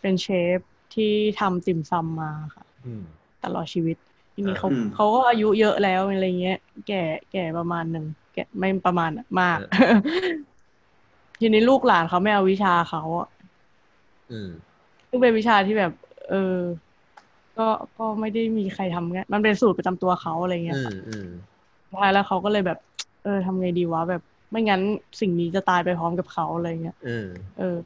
[0.00, 0.58] เป็นเชฟ
[0.94, 1.04] ที่
[1.40, 3.02] ทำติ่มซำมาค่ะอืม
[3.44, 3.96] ตลอดชีวิต
[4.34, 7.02] ทีนี้เขาอืมเขาก็อายุเยอะแล้วอะไรเงี้ย แก่
[7.32, 9.58] แก่ประมาณหนึ่งแก่ไม่ประมาณอะมาก
[11.40, 13.39] ทีนี้ลูกหลานเขาไม่เอาวิชาเขาอะอืม
[15.08, 15.92] ซึ่งเป็นวิชาที่แบบ
[16.30, 16.56] เออ
[17.58, 17.66] ก็
[17.98, 21.28] ก็ไม่ได้มีใครทำเงี้ยมันเป็นสูตรประจำตัวเขาอะไรเงี้ยอืค่ะมอืม
[21.88, 22.78] สุดท้ายแล้วเขาก็เลยแบบ
[23.24, 24.82] เออทำไงดีวะแบบ ไม่งั้น
[25.20, 27.26] สิ่งนี้จะตายไปพร้อมกับเขาอะไรเงี้ยอืม
[27.58, 27.76] เออ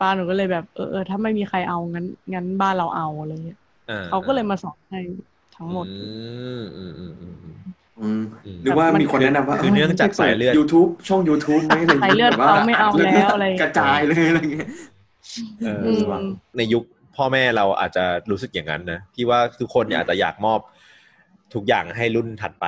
[0.00, 3.58] ป้าหนูก็เลยแบบเออเออถ้าไม่มีใครเอางั้น งั้นบ้านเราเอาอะไรเงี้ย
[3.90, 5.00] อ่เขาก็เลยมาสอนให้
[5.56, 6.06] ทั้งหมดอื
[6.62, 7.56] มอืมอืมอืมอืม
[8.00, 14.68] อืมอืมหรือว่ามีคนแนะนำว่าคือเนื่องจากสายเลือดยูทูบช่อง YouTube ไหมอะไรสายเลือดแบบว่าเขาไม่เอาแล้วอะไรกระจายเลยอะไรเงี้ย
[15.62, 16.20] เอออืมว่ะ
[16.56, 16.84] ในยุค
[17.16, 20.60] พ่อแม่เราอาจจะรู้สึกอย่างนั้นนะพี่ว่าทุกคนเนี่ยอาจจะอยากมอบ
[21.54, 22.66] ทุกอย่างให้รุ่นถัดไป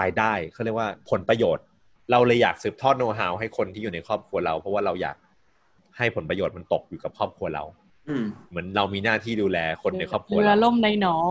[0.00, 1.64] รายได้เขาเรียกว่าผลประโยชน์
[2.10, 5.16] เราเลยอยากสืบทอดโน้ตฮาวให้คนที่อยู่ในครอบครัวเรา เพราะว่าเราอยาก
[5.98, 7.64] ให้ผลประโยชน์มันตกอยู่กับครอบครัวเรา
[8.08, 11.30] อืมเหมือนเรามีหน้าที่ดูแลคนในครอบครัวเรือเราล่มในหนอง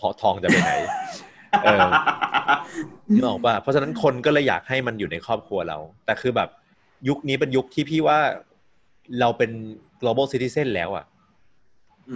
[0.00, 0.72] หอทองจะไปไหน
[1.64, 1.88] เออ
[3.14, 6.48] นึกออกป่ะเพราะฉะนั้นคนก็เลยอยากให้มันอยู่ในครอบครัวเรา แต่คือแบบ
[7.08, 8.18] ยุคนี้เป็นยุคที่พี่ว่า
[9.20, 9.50] เราเป็น
[10.02, 11.04] global citizen แล้วอะ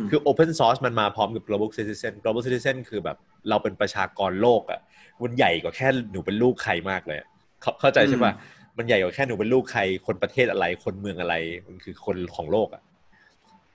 [0.04, 3.16] มคือ open source มันมาพร้อมกับ global citizen global citizen คือแบบ
[3.48, 4.80] เราเป็นประชากรโลกอะ
[5.22, 7.28] มันใหญ่กว่าแค่หนูเป็นลูกใครมากเลยอะ
[7.60, 8.32] เข้าเข้าใจใช่ป่ะ
[8.78, 11.34] มันใหญ่กว่าแค่หนูเป็นลูกใคร คนประเทศอะไร คนเมืองอะไร
[11.66, 12.82] มันคือคนของโลกอะ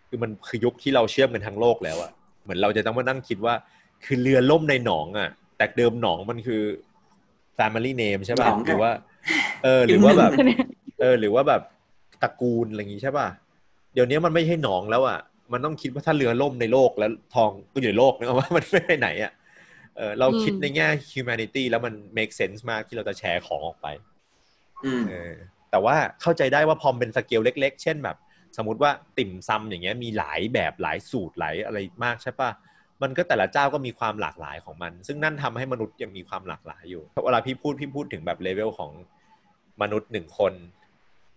[0.10, 2.12] คือมันคือยุคที่เราเชื่อมกันทั้งโลกแล้วอะ
[2.44, 3.54] เหมือนเราจะต้องมานั่งคิดว่า
[4.06, 6.62] คือเรือล่มในหนองอะแต่เดิมหนองมันคือ
[7.58, 8.92] family name ใช่ป่ะหนองหรือว่า
[9.64, 10.32] เออ หรือว่าแบบ
[11.00, 11.62] เออ หรือว่าแบบ
[12.22, 13.28] ตระกูลอะไรอย่างงี้ใช่ป่ะ
[13.96, 15.20] เดี๋ยวนี้มันไม่ใช่หนองแล้วอะ
[15.54, 19.32] มันต้องคิดว่าถ้าเรือล่มในโลกแล้วทองก็อยู่ในโลกนะว่ามันไม่ไปไหนอะ
[19.98, 23.88] เออเราคิดอืมในแง่ humanity แล้วมัน make sense มากที่เราจะแชร์ของออกไป
[24.86, 25.34] อืมเออ
[25.72, 28.18] แต่ว่าเข้าใจได้ว่าพอมันเป็นสเกลเล็ก ๆ เช่นแบบ
[28.58, 32.50] สมมติว่าติ่มซำอย่างเงี้ยมีหลายแบบหลายสูตรหลายอะไรมากใช่ป่ะ
[33.02, 38.92] มันก็แต่ละเจ้าก็มีความหลากหลายของมัน ซึ่งนั่นทำให้มนุษย์ยังมีความหลากหลายอยู่เวลาพี่พูดพี่พูดถึงแบบเลเวลของ
[39.82, 40.54] มนุษย์หนึ่งคน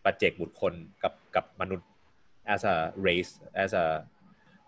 [0.05, 1.89] ปัจเจกบุคคลกับกับมนุษย์
[2.55, 3.33] as a race
[3.65, 3.87] as a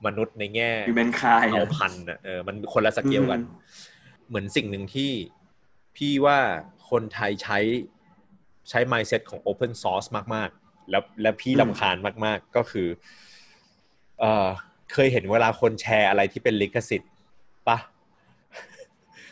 [0.07, 3.89] มนุษย์ในแง่ยูแมนคายเอาพันธุ์น่ะเออมันคนละสเกลกันอืม
[4.29, 5.11] เหมือนสิ่งหนึ่งที่
[5.97, 6.39] พี่ว่า
[6.91, 7.59] คนไทยใช้
[8.69, 12.89] ใช้ mindset ของ open source มาก ๆ แล้วและพี่ลำคาญมาก ๆ ก็คือ
[14.21, 14.49] เออ
[14.93, 17.13] เคยเห็นเวลาคนแชร์อะไรที่เป็นลิขสิทธิ์
[17.69, 17.79] ปะ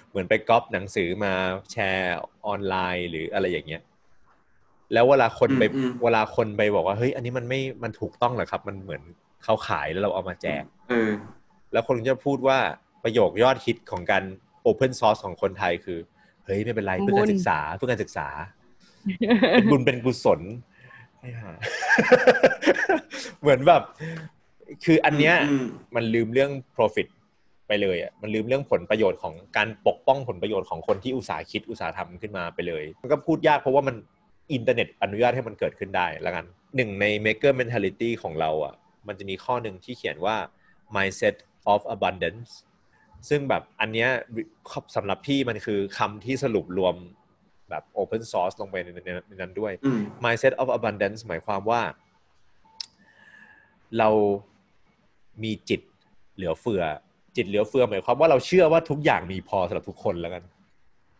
[0.08, 1.32] เหมือนไปก๊อปหนังสือมา
[1.72, 3.82] แชร์ออนไลน์หรืออะไรอย่างเงี้ย
[4.92, 9.02] แล้วเวลาคนไปอืมอืมเวลาคนไปบอกว่าเฮ้ยอันนี้มันไม่มันถูกต้องเหรอครับ มันเหมือน
[9.44, 11.10] เขาขายแล้วเราเอามาแจกเออ
[11.72, 12.58] แล้วคนจะพูดว่า
[13.04, 14.24] ประโยคยอดฮิตของการ
[14.66, 15.98] Open Source ของคนไทยคือ
[16.44, 18.28] เฮ้ยไม่เป็นไรเพื่อการศึกษาเพื่อการศึกษา
[19.52, 20.40] เป็นบุญเป็นกุศล
[21.20, 21.52] ไม่หา
[23.40, 23.82] เหมือนแบบ
[24.84, 27.08] คืออันเนี้ยอืมมันลืมเรื่อง profit
[27.68, 33.96] ไปเลยอะมันลืมเรื่องผลประโยชน์ของการปกป้องผลประโยชน์ของคนที่อุตสาห์คิดอุตสาห์ทำขึ้นมาไปเลย มันก็พูดยากเพราะว่ามัน
[34.52, 36.44] อินเทอร์เน็ตอนุญาตให้มันเกิดขึ้นได้แล้วกัน
[36.76, 38.74] หนึ่งใน maker mentality ของเราอะ
[39.08, 40.36] มันจะมีข้อหนึ่งที่เขียนว่า
[40.96, 41.36] mindset
[41.72, 42.50] of abundance
[43.28, 44.08] ซึ่งแบบอันเนี้ย
[44.96, 46.94] สำหรับพี่มันคือคำที่สรุปรวม
[47.70, 51.82] แบบ open source ลงไปในในในนั้นด้วยอืม mindset of abundance หมายความว่า
[53.98, 54.08] เรา
[55.42, 55.80] มีจิต
[56.34, 56.82] เหลือเฟือ
[57.36, 60.42] จิตเหลือเฟือหมายความว่าเราเชื่อว่าทุกอย่างมีพอสำหรับทุกคนแล้วกัน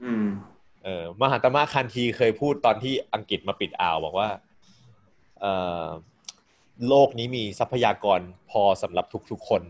[0.05, 0.27] อืม
[0.85, 4.29] เออมหาตมะคันทีเคยพูดตอนที่อังกฤษมาปิดอ่าวบอกว่า
[5.41, 5.45] เอ
[5.85, 5.87] อ
[6.89, 9.63] โลกนี้มีทรัพยากรพอสำหรับทุกๆคน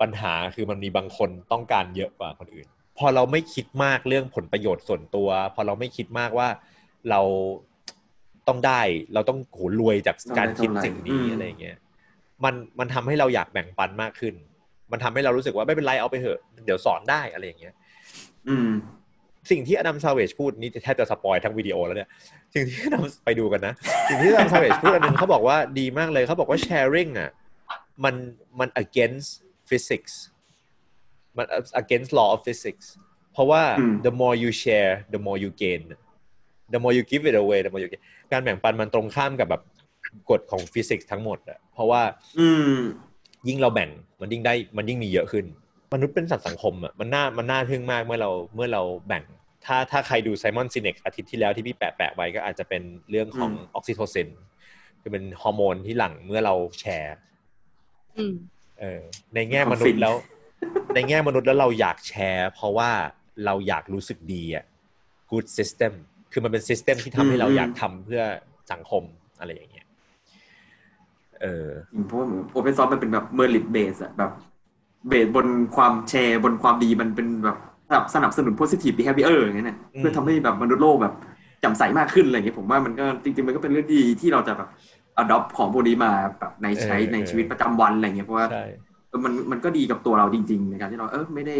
[0.00, 2.66] ปัญหาคือมันมีบางคนต้องการเยอะกว่าคนอื่น
[2.98, 6.48] พอเราไม่คิดมากเรื่องผลประโยชน์ส่วนตัว พอเราไม่คิดมากว่า
[7.10, 7.20] เรา
[8.48, 8.80] ต้องได้
[9.14, 11.76] เราต้องโหรวยจากการคิดสิ่งนี้อืมอะไรอย่างเงี้ย
[12.44, 14.34] มันมันทำให้เราอยากแบ่งปันมากขึ้น
[14.92, 17.74] มันทำให้เรารู้สึกว่าไม่เป็นไรเอาไปเถอะ เดี๋ยวสอนได้อะไรอย่างเงี้ย
[18.48, 18.70] อืม
[19.50, 22.08] สิ่งที่อดัมซาเวจพูดนี่แทบจะสปอยทั้งวิดีโอแล้วเนี่ย
[22.54, 23.74] สิ่งที่อดัมไปดูกันนะ
[24.08, 27.30] สิ่งที่อดัมซาเวจพูดอันหนึงเขาบอกว่าดีมากเลยเขาบอกว่า sharing อะ
[28.04, 28.14] มัน
[28.58, 29.30] มัน against
[29.70, 30.12] physics
[31.36, 31.46] มัน
[31.82, 32.86] against law of physics
[33.32, 35.82] เพราะว่าอืม the more you share the more you gain
[36.72, 38.02] the more you give it away the more you gain
[38.32, 39.62] การแบ่งปันมันตรงข้ามกับแบบ
[40.30, 42.02] กฎของฟิสิกส์ทั้งหมดอะเพราะว่า
[42.40, 42.78] อืม
[43.48, 45.44] ยิ่งเราแบ่งมันยิ่งได้มันยิ่งมีเยอะขึ้น
[45.92, 49.22] มนุษย์เป็นสัตว์สังคมอะมันน่ามันน่าทึ่งมากเมื่อเราเมื่อเราแบ่ง
[49.64, 54.28] ถ้าถ้าใครดู Simon Sinek อาทิตย์ที่แล้วที่พี่แปะแปะไว้ก็อาจจะเป็นเรื่องของอืมออกซิโทซิน
[55.00, 57.14] คือเป็นฮอร์โมนที่หลั่งเมื่อเราแชร์
[58.18, 58.34] อืม
[58.80, 59.00] เออ
[59.34, 60.14] ในแง่มนุษย์แล้ว
[60.94, 62.90] ในแง่มนุษย์แล้วเราอยากแชร์ เพราะว่า
[63.44, 64.64] เราอยากรู้สึกดีอะ
[65.30, 65.92] good system
[66.32, 68.22] คือมันเป็น system ที่ทำให้เราอืมอยากทำเพื่อ
[68.72, 69.02] สังคม
[69.38, 69.86] อะไรอย่างเงี้ย
[71.42, 71.68] เออ
[72.06, 74.32] เพราะว่า open source มันเป็นแบบ merit-based อะแบบ
[75.08, 77.58] base บนความแชร์บนความดีมันเป็นแบบ
[77.90, 81.14] แบบสนับสนุน positive behavior อย่างเงี้ยเนี่ยอืมเพื่อทำให้แบบมนุษย์โลกแบบ
[81.60, 84.68] แจ่มใสมากขึ้นอะไรอย่างเงี้ยผมว่ามันก็จริงๆมันก็เป็นเรื่องดีที่เราจะแบบ
[85.22, 88.64] adopt ของพวกนี้มาแบบในใช้ในชีวิตประจำวันอะไรเงี้ยเพราะว่าใช่
[89.08, 91.56] เออมันมันก็ดีกับตัวเราจริง ๆ ในการที่เราเออไม่ได้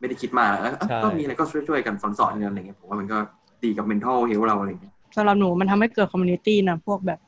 [0.00, 3.18] ไม่ได้คิดมากแล้วเออใช่ก็มีอะไรก็ช่วยๆกันสอนๆกันอะไรเงี้ยผมว่ามันก็
[3.64, 7.18] ดีกับ mental health เราอะไรเงี้ยสำหรับหนูมันทำให้เกิด community นะพวกแบบ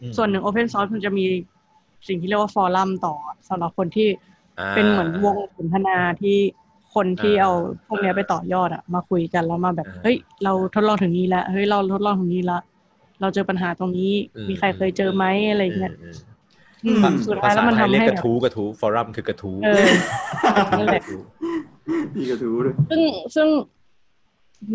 [0.00, 1.26] อืมส่วนหนึ่ง open source มันจะมี
[2.08, 3.14] สิ่งที่เรียกว่า forum ต่อ
[3.48, 4.08] สำหรับคนที่
[4.60, 6.36] อ่าเป็นเหมือนวงสนทนาที่
[6.94, 7.52] คนที่อ่าเอา
[7.86, 12.58] พวกเนี้ยไปต่อยอดอะมาคุยกันแล้วมาแบบอ่าเฮ้ยเราทดลองถึงนี้แล้วเฮ้ยเราทดลองถึงนี้ละ
[13.20, 15.92] เราเจอปัญหาตรงนี้อืมมีใครเคยเจอไหมอะไรเงี้ย
[16.84, 19.84] อืมอืมอืมสุดท้ายแล้วมันภษทำไเรียกให้กแบระบทู้กระทู้ฟอรัมคือกระทู้เออ
[20.78, 21.04] นั่นแหละ
[22.18, 23.02] มีกระทู้ด้วยซึ่ง
[23.36, 23.48] ซึ่ง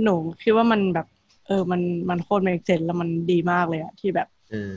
[0.04, 1.08] หนูคิดว่ามันแบบ
[1.48, 4.76] เออมันมันโคตรเมกเซนแล้วมันดีมากเลยอะที่แบบอืม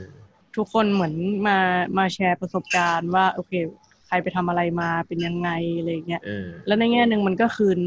[0.57, 1.13] ทุกคนเหมือน
[1.47, 1.57] มา
[1.97, 3.51] มาแชร์ประสบการณ์ว่า โอเค
[4.07, 7.79] ใครไปทำอะไรมาเป็นยังไงอะไรเงี้ยอืมแล้วในแง่หนึ่งมันก็คืน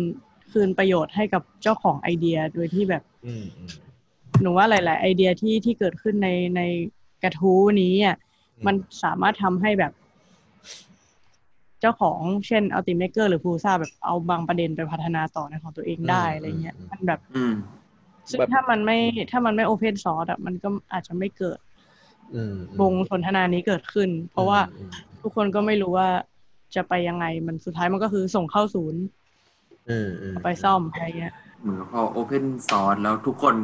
[0.52, 3.70] คืนประโยชน์ให้กับเจ้าของไอเดียโดยที่แบบอืมอืม
[4.40, 6.62] หนูว่าหลาย ๆ ไอเดียที่ที่เกิดขึ้นในใน
[7.22, 9.92] กระทู้นี้อะอืมมันสามารถทำให้แบบ
[11.80, 17.54] เจ้าของเช่น Ultimaker หรือ Prusa แบบเอาบางประเด็นไปพัฒนาต่อในของตัวเองได้อะไรเงี้ยมันแบบอืม
[18.30, 18.98] ซึ่งถ้ามันไม่
[19.30, 21.71] ถ้ามันไม่ open source อะมันก็อาจจะไม่เกิดอืม
[22.80, 24.90] วงสนทนานี้เกิดขึ้น เพราะว่าอืม
[25.22, 26.08] ทุกคนก็ไม่รู้ว่า
[26.74, 29.00] จะไปยังไงมันสุดท้ายมันก็คือส่งเข้าศูนย์
[29.90, 33.56] อืมอืมเอาไปซ่อมอะไรเงี้ยเหมือนพอ open source แล้วทุกคน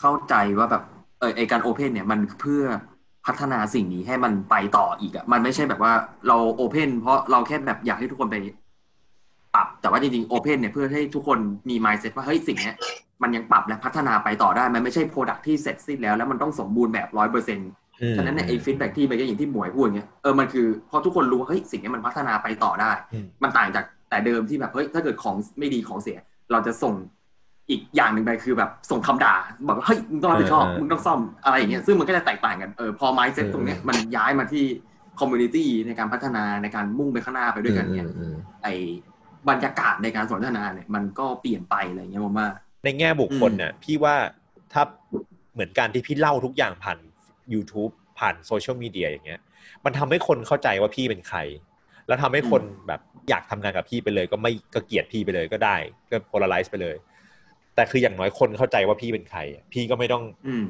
[0.00, 0.82] เข้าใจว่าแบบ
[1.18, 2.62] เออไอการ open เนี่ยมันเพื่อ
[3.26, 5.92] พัฒนาสิ่งนี้ให้มันไปต่ออีกอะมันไม่ใช่แบบว่า
[6.28, 8.36] เรา open เพราะเราแค่แบบอยากให้ทุกคนไป
[9.54, 12.76] ปรับ แต่ว่าจริงๆ open เนี่ยเพื่อให้ทุกคนมี mindset ว่าเฮ้ยสิ่งเนี้ย
[13.22, 26.18] มันยังปรับและพัฒนาไปต่อได้ มันไม่ใช่ product ที่เสร็จสิ้นแล้ว แล้วมันต้องสมบูรณ์แบบร้อยเปอร์เซ็นต์อืม ฉะนั้นเนี่ยไอ้ feedback ที่ไปก็อย่างที่หมวยพูดอย่างเงี้ยเออมันคือพอทุกคนรู้ว่าเฮ้ยสิ่งนี้มันพัฒนาไปต่อได้อืมมันต่างจากแต่เดิมที่แบบเฮ้ยถ้าเกิดของไม่ดีของเสีย
[26.52, 26.94] เราจะส่ง
[27.70, 29.34] อีกอย่างหนึ่งไปคือแบบส่งคำด่า
[29.66, 34.64] บอกว่าเฮ้ยมึงต้องรับผิดชอบเออเออมึงต้องซ่อมอะไรอย่างเงี้ยซึ่งมันก็จะแตกต่างกันเออพอ mindset เออตรงเนี้ยมันย้ายมาที่
[35.20, 38.74] community ในการพัฒนาในการมุ่งไปข้างหน้าไปด้วยกันเนี่ยอืมอืมไอ้
[39.48, 42.48] บรรยากาศในการสนทนาเนี่ยมันก็เปลี่ยนไปอะไรอย่างเงี้ยผมว่า
[42.84, 44.16] ในแง่บุคคลเนี่ยพี่ว่า
[44.72, 44.82] ถ้า
[45.52, 46.98] เหมือนการที่พี่เล่าทุกอย่างผ่าน
[47.54, 49.40] YouTube ผ่านโซเชียลมีเดียอย่างเงี้ย
[49.84, 51.38] มันทำให้คนเข้าใจว่าพี่เป็นใคร
[52.06, 55.76] แล้วทำให้คนแบบอยากทำงานกับพี่ไปเลย ก็ไม่ก็เกลียดพี่ไปเลยก็ได้
[56.10, 56.96] ก็ polarize ไปเลย
[57.74, 60.66] แต่คืออย่างน้อยคนเข้าใจว่าพี่เป็นใครอะพี่ก็ไม่ต้องอืม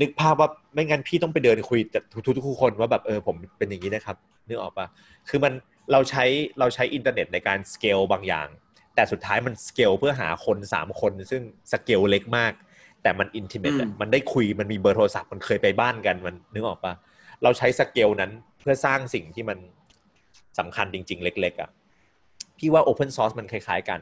[0.00, 4.16] นึกภาพว่าไม่งั้นพี่ต้องไปเดินคุยกับทุกๆทุกคนว่าแบบเออผมเป็นอย่างนี้นะครับ
[4.48, 4.86] นึกออกปะ
[5.28, 5.52] คือมัน
[5.92, 6.24] เราใช้
[6.58, 8.48] เราใช้อินเทอร์เน็ตในการสเกลบางอย่าง
[8.94, 12.52] แต่สุดท้ายมันสเกลเพื่อหาคนสามคน ซึ่งสเกลเล็กมาก
[13.04, 16.94] แต่มัน intimate อืมมันได้คุยมันมีเบอร์โทรศัพท์มันเคยไปบ้านกันมันนึกออกปะ
[17.42, 19.58] เราใช้สเกลนั้นเพื่อสร้างสิ่งที่มัน
[20.58, 21.70] สำคัญจริง ๆ เล็ก ๆอะ่ะ
[22.58, 24.00] พี่ว่า Open Source มันคล้าย ๆ กัน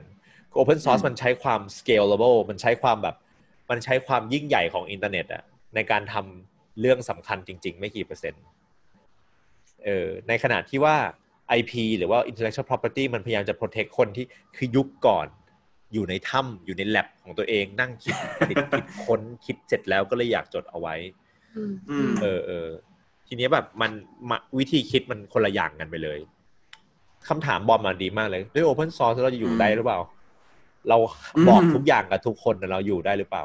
[0.60, 3.16] Open Source อืมมันใช้ความ scalable มันใช้ความแบบ
[3.70, 5.42] มันใช้ความยิ่งใหญ่ของอินเทอร์เน็ตอะ
[5.74, 8.42] ในการทำเรื่องสำคัญจริง ๆ ไม่กี่เปอร์เซ็นต์
[9.84, 10.96] เออในขณะที่ว่า
[11.58, 15.26] IP หรือว่า intellectual property มันพยายามจะ protect คนที่คือยุคก่อน
[15.92, 18.14] อยู่ในถ้ำอยู่ใน lab ของตัวเองนั่งคิด
[18.48, 20.94] คิดคิดค้นคิดเสร็จแล้วก็เลยอยากจดเอาไว้
[21.56, 22.68] อืมอืมเออเออ
[23.26, 23.90] ทีนี้แบบมัน
[24.30, 26.18] มาวิธีคิดมันคนละอย่างกันไปเลย
[27.28, 29.98] คำถามบอมมาดีมากเลยด้วย Open Source เราจะอยู่อืมได้หรือเปล่า
[30.88, 30.96] เรา
[31.36, 33.44] อืมบอกทุกอย่างกับทุกคนแต่เราอยู่ได้หรือเปล่า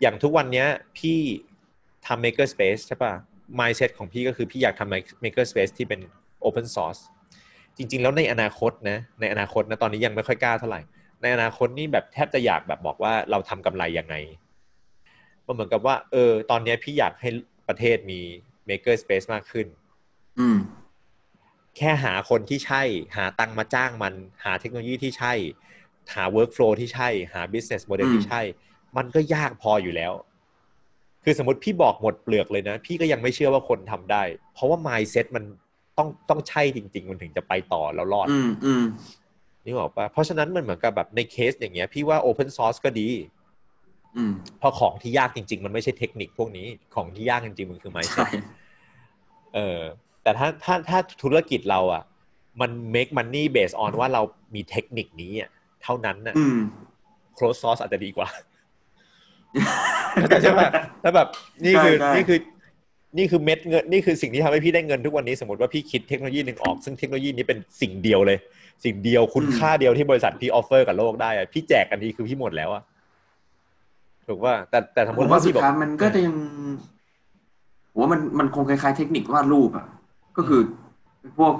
[0.00, 0.66] อย่างทุกวันเนี้ย
[0.98, 1.18] พี่
[2.06, 3.12] ทำ Maker Space ใช่ป่ะ
[3.60, 6.00] mindset ของพี่ก็คือพี่อยากทำ Maker Space ที่เป็น
[6.46, 7.00] Open Source
[7.76, 10.80] จริง ๆ แล้วในอนาคตนะ ในอนาคตนะ ตอนนี้ยังไม่ค่อยกล้าเท่าไหร่
[11.22, 14.14] ในอนาคตนี่แบบแทบจะอยากแบบบอกว่าเราทำกำไรยังไง
[15.46, 17.28] มันเหมือนกับว่า เออ ตอนเนี้ยพี่อยากให้
[17.68, 18.20] ประเทศมี
[18.68, 19.66] Maker Space มากขึ้น
[20.40, 20.58] อืม
[21.76, 22.82] แค่หาคนที่ใช่
[23.16, 25.32] หาตังค์มาจ้างมัน หาเทคโนโลยีที่ใช่
[26.14, 28.42] หา workflow ที่ใช่ หา business model อืมที่ใช่
[28.96, 30.12] มันก็ยากพออยู่แล้ว
[31.24, 34.22] คือสมมติพี่บอกหมดเปลือกเลยนะ พี่ก็ยังไม่เชื่อว่าคนทำได้
[34.54, 35.44] เพราะว่า mindset มัน
[35.98, 38.84] ต้องต้องใช่จริง ๆ มันถึงจะไปต่อแล้วรอด อืมอืม
[39.68, 43.08] นี่บอกปะเพราะฉะนั้นมันเหมือนกับแบบในเคสอย่างเงี้ย พี่ว่า open source ก็ดี
[44.16, 48.40] อืมเพราะของที่ยากจริง ๆ มันไม่ใช่เทคนิคพวกนี้ของที่ยากจริงๆมันคือ mindset ใช่
[49.54, 49.80] เออ
[50.22, 52.02] แต่ถ้าถ้าถ้าธุรกิจเราอะ
[52.60, 54.22] มัน make money based on ว่าเรา
[54.54, 55.50] มีเทคนิคนี้อะ
[55.82, 56.58] เท่านั้นน่ะอืม
[57.38, 58.28] close source อาจจะดีกว่า
[60.14, 60.70] เข้าใจใช่ปะ
[61.02, 61.28] แล้วแบบ
[61.64, 62.38] นี่คือใช่ใช่นี่คือ
[63.18, 68.38] นี่คือเม็ดเงินนี่คือสิ่งที่ทำให้พี่ได้เงินทุกวันนี้สมมติว่าพี่คิดเทคโนโลยีหนึ่งออก ซึ่งเทคโนโลยีนี้เป็นสิ่งเดียวเลย
[68.84, 72.82] สิ่งเดียวคุณค่าเดียวที่บริษัทพี่ offer กับโลกได้อะพี่แจกกันนี้คือพี่หมดแล้วอะ
[74.28, 76.36] ถูกปะ แต่แต่สมมติว่าพี่บอกผมว่าสุดท้ายมันก็จะยัง
[77.92, 79.86] ผมว่ามันมันคงคล้ายๆเทคนิควาดรูปอะ
[80.36, 80.60] ก็คือ
[81.38, 81.54] พวก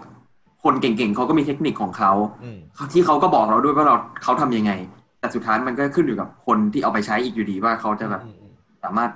[0.64, 2.12] คนเก่งๆเขาก็มีเทคนิคของเขา
[2.44, 2.59] อืม
[2.92, 4.72] ที่เขาก็บอกเราด้วยว่าเราเขาทำยังไง
[5.20, 8.52] แต่สุดท้ายมันก็ขึ้นอยู่กับคนที่เอาไปใช้อีกอยู่ดีว่าเขาจะแบบอืมอืม
[8.85, 9.11] สามารถ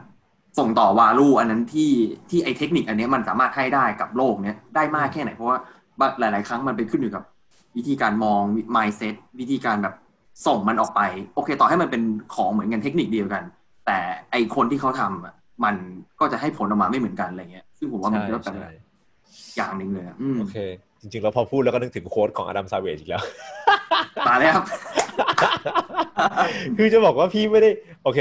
[0.58, 1.90] ส่งต่อ value อันนั้นที่
[2.30, 5.58] ที่ไอเทคนิคอันเนี้ยมันสามารถให้ได้กับโลกเนี้ยได้มากแค่ไหนเพราะว่า
[6.18, 7.22] หลาย ๆ ครั้งมันเป็นขึ้นอยู่กับ
[7.76, 8.42] วิธีการมอง
[8.76, 9.94] mindset วิธีการแบบ
[10.46, 11.00] ส่งมันออกไป
[11.34, 12.02] โอเค ต่อให้มันเป็น
[12.34, 13.42] ของเหมือนกันเทคนิคเดียวกัน
[13.86, 13.98] แต่
[14.30, 15.74] ไอคนที่เขาทำอะมัน
[16.20, 18.72] ก็จะให้ผลออกมาไม่เหมือนกันอะไรเงี้ย ซึ่งผมว่ามันใช่ก็เป็นใช่
[19.56, 20.58] อย่างหนึ่งเลยอะอืมโอเค
[21.00, 23.22] จริงๆ แล้วพอพูดแล้วก็นึกถึง quote ของ Adam Savage อีกแล้ว
[24.26, 24.64] ตายแล้วครับ
[26.76, 27.70] คือจะบอกว่าพี่ไม่ได้
[28.04, 28.20] โอเค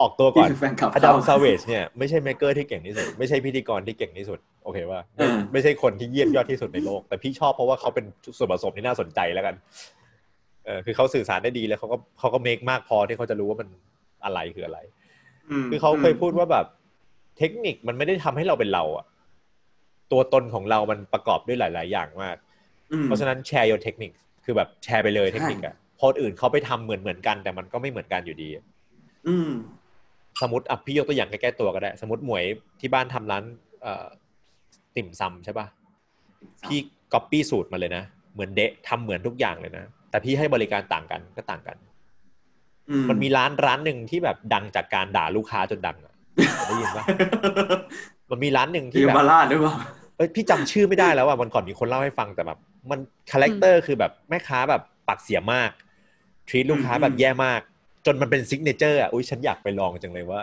[0.00, 8.04] ออกตัวก่อนพี่คือแฟนคลับอดัมเขา Savage เนี่ยไม่ใช่ maker ที่เก่งที่สุด ไม่ใช่พิธีกรที่เก่งที่สุด โอเคว่าเออไม่ใช่คนที่เยี่ยมยอดที่สุดในโลก แต่พี่ชอบเพราะว่าเขาเป็น
[8.38, 9.54] ส่วนผสมที่น่าสนใจแล้วกัน
[10.64, 13.68] เออคือเขาสื่อสารได้ดีแล้วเขาก็เขาก็เมคมากพอที่เขาจะรู้ว่ามัน
[14.24, 14.78] อะไรคืออะไร
[15.66, 16.66] มคือเขาเคยพูดว่าแบบ
[17.38, 19.06] เทคนิคมันไม่ได้ทำให้เราเป็นเราอะ
[20.12, 22.36] ตัวตนของเรามันประกอบด้วยหลาย ๆ อย่างมาก
[22.92, 28.48] อืมเพราะฉะนั้นแชร์ your technique คือแบบแชร์ไปเลยใช่เทคนิคอะคนอื่นเขาไปทำเหมือนเหมือนกัน แต่มันก็ไม่เหมือนกันอยู่ดี
[29.28, 29.50] อืม
[30.40, 32.44] สมมติอะพี่ยกตัวอย่างใกล้ๆตัวก็ได้ สมมติหมวย
[32.80, 33.44] ที่บ้านทำร้าน
[33.82, 34.06] เอ่อ
[34.96, 35.66] ติ่มซำใช่ปะ
[36.64, 36.78] พี่
[37.12, 41.76] ก๊อปปี้สูตรมาเลยนะเหมือนเด๊ะทำเหมือนทุกอย่างเลยนะแต่พี่ให้บริการต่างกันก็ต่างกัน
[42.90, 46.14] อืมมันมีร้านร้านหนึ่งที่แบบดังจากการด่าลูกค้าจนดังอะ
[46.66, 47.04] ได้ยินปะ
[48.30, 49.74] มันมีร้านหนึ่งที่ที่แบบมาลาดหรือเปล่า
[50.16, 52.58] เอ้ยพี่จำชื่อไม่ได้แล้วอะวันก่อนมีคนเล่าให้ฟังแต่แบบ
[52.90, 52.98] มัน
[53.30, 55.70] character คือแบบแม่ค้าแบบปากเสียมาก
[56.48, 57.60] treat ลูกค้าแบบแย่มาก
[58.06, 60.42] จนมันเป็น signature อะอุ้ยฉันอยากไปลองจังเลยว่า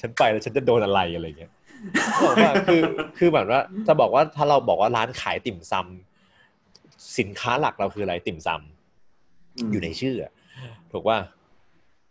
[0.00, 1.52] ฉันไปแล้วฉันจะโดนอะไรอะไรเงี้ย
[2.24, 2.82] บอกว่าคือ
[3.18, 10.32] คือแบบว่าจะบอกว่าถ้าเราบอกว่าร้านขายติ่มซำสินค้าหลักเราคืออะไรติ่มซำอยู่ในชื่ออะ
[10.92, 11.18] ถูกปะ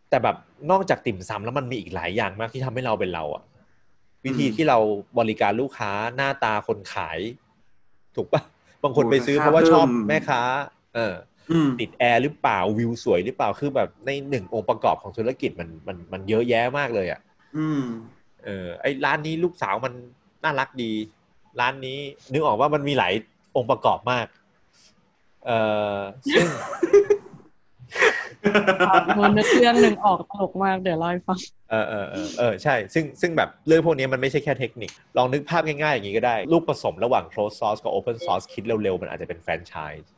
[0.09, 0.35] แต่แบบ
[0.71, 3.43] นอกจากติ่มซำแล้วมันมีอีกหลายอย่างมากที่ทำให้เราเป็นเราอะ
[4.25, 4.77] วิธีอืมที่เรา
[5.19, 7.19] บริการลูกค้าหน้าตาคนขาย
[8.15, 8.41] ถูกปะ
[8.83, 10.41] บางคนโอ้ไปซื้อราคาเพราะว่าชอบเพิ่มแม่ค้า
[10.95, 11.34] เอออืม
[11.79, 17.19] ติดแอร์หรือเปล่าวิวสวยหรือเปล่าคือแบบในหนึ่งองค์ประกอบของธุรกิจมันมันมันเยอะแยะมากเลยอะ
[17.57, 17.81] อืม
[18.45, 19.93] เออไอ้ร้านนี้ลูกสาวมัน
[20.43, 20.91] น่ารักดี
[21.59, 21.99] ร้านนี้
[22.31, 23.13] นึกออกว่ามันมีหลาย
[23.55, 24.27] องค์ประกอบมาก
[25.45, 25.51] เอ
[25.95, 25.97] อ
[26.35, 26.47] ซึ่ง
[29.15, 31.39] โดนนึกเรื่องหนึ่งออกตลกมากเดี๋ยวเล่าให้ฟัง
[31.69, 40.11] เออเออเออเออใช่ ซึ่งซึ่งแบบเรื่องพวกนี้มันไม่ใช่แค่เทคนิค ลองนึกภาพง่ายๆอย่างนี้ก็ได้ ลูกผสมระหว่าง closed source กับ open source คิดเร็วๆ มันอาจจะเป็นแฟรนไชส์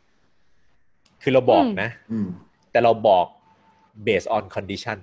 [1.28, 2.28] คือเราบอกอืมนะอืม
[2.71, 3.25] แต่เราบอก
[4.07, 4.97] based on condition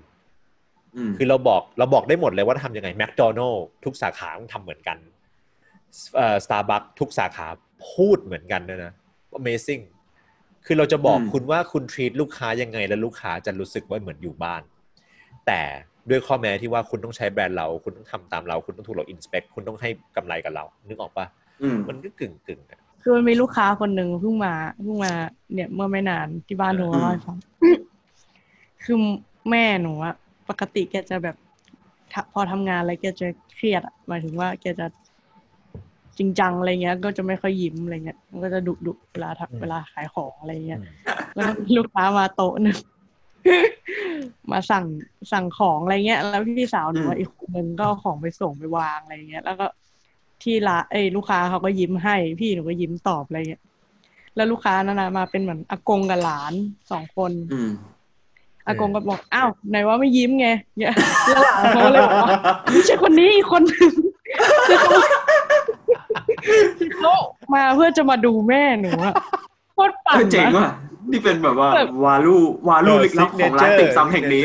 [0.97, 4.99] อืมคือเราบอกเราบอกได้หมดเลยว่าทำยังไง McDonald ทุกสาขาต้องทำเหมือนกัน
[6.17, 7.47] เอ่อ Starbucks ทุกสาขา
[7.93, 8.93] พูดเหมือนกันด้วยนะ
[9.41, 9.83] Amazing
[10.67, 14.63] คือเราจะบอกอืมคุณว่าคุณ treat ลูกค้ายังไง แล้วลูกค้าจะรู้สึกว่าเหมือนอยู่บ้าน
[15.47, 15.61] แต่
[16.11, 21.27] ด้วยข้อแม้ที่ว่าคุณต้องใช้แบรนด์เรา คุณต้องทำตามเรา คุณต้องถูกเราอินสเปคคุณต้องให้กำไรกับเรา นึกออกปะ
[21.63, 25.13] อืมมันก็กึ่งกึ่งๆอะ คือมันมีลูกค้าคนหนึ่งเพิ่งมาเพิ่งมา
[25.53, 27.39] เนี่ยเมื่อไม่นานที่บ้านโทรมาเล่าให้ฟัง
[28.85, 28.97] คือ
[29.51, 30.15] แม่หนูอะ
[30.49, 31.37] ปกติแกจะแบบ
[32.13, 34.87] ถ้าพอทำงานอะไรแกจะเครียดอะหมายถึงว่าแกจะ
[36.19, 40.93] จริงจังอะไรเงี้ย ก็จะไม่ค่อยยิ้มอะไรเงี้ย มันก็จะดุดุเวลาทักเวลาขายของอะไรเงี้ยอืม
[41.35, 42.79] แล้วก็มีลูกค้ามาโต๊ะหนึ่ง
[44.51, 44.85] มาสั่ง
[45.33, 49.67] สั่งของอะไรเงี้ย แล้วพี่สาวหนูอืมอีกคนนึงก็เอาของไปส่งไปวางอะไรเงี้ย แล้วก็
[50.45, 53.63] ที่ร้านเอ้ยลูกค้าเขาก็ยิ้มให้ พี่หนูก็ยิ้มตอบอะไรเงี้ย
[54.37, 56.53] แล้วลูกค้านั่นนะมาเป็นเหมือนอากงกับหลาน
[56.91, 57.71] สองคนอืม
[58.67, 60.95] อากงก็บอกอ้าวไหนว่าไม่ยิ้มไงเนี่ย
[61.27, 62.31] แล้วหลานเขาก็เลยบอกว่า
[62.73, 63.93] ไม่ใช่คนนี้อีกคนหนึ่ง
[64.69, 64.91] คือเขา
[66.99, 67.17] เขา
[67.55, 69.15] มาเพื่อจะมาดูแม่หนูอะ
[69.75, 70.71] โคตรปั่นเออเจ๋งนะว่ะ
[71.13, 72.37] นี่เป็นแบบว่าแบบวาลู
[72.69, 74.43] วาลูลึกลับของร้านติ่มซำแห่งนี้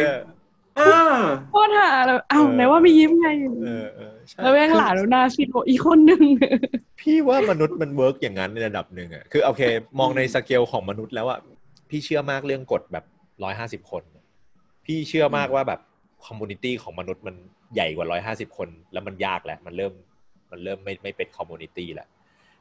[0.78, 0.82] เอ
[1.14, 1.16] อ
[1.52, 3.28] โคตรหาเลยอ้าวไหนว่าไม่ยิ้มไง
[3.64, 6.24] เออเออใช่ แล้วแม่งหลานแล้วหน้าซีดบอกอีกคนหนึ่ง
[7.00, 9.62] พี่ว่ามนุษย์มัน work อย่างนั้นในระดับหนึ่งอะคือโอเค
[10.00, 11.40] มองในสเกลของมนุษย์แล้วอะ
[11.90, 13.06] พี่เชื่อมากเรื่องกฎแบบ
[13.44, 14.04] ร้อยห้าสิบคน
[14.86, 15.80] พี่เชื่อมากว่าแบบ
[16.26, 17.36] community ของมนุษย์มัน
[17.76, 19.94] ใหญ่กว่าร้อยห้าสิบคน แล้วมันยากแหละมันเริ่ม
[20.52, 22.08] มันเริ่มไม่ไม่เป็น community แล้ว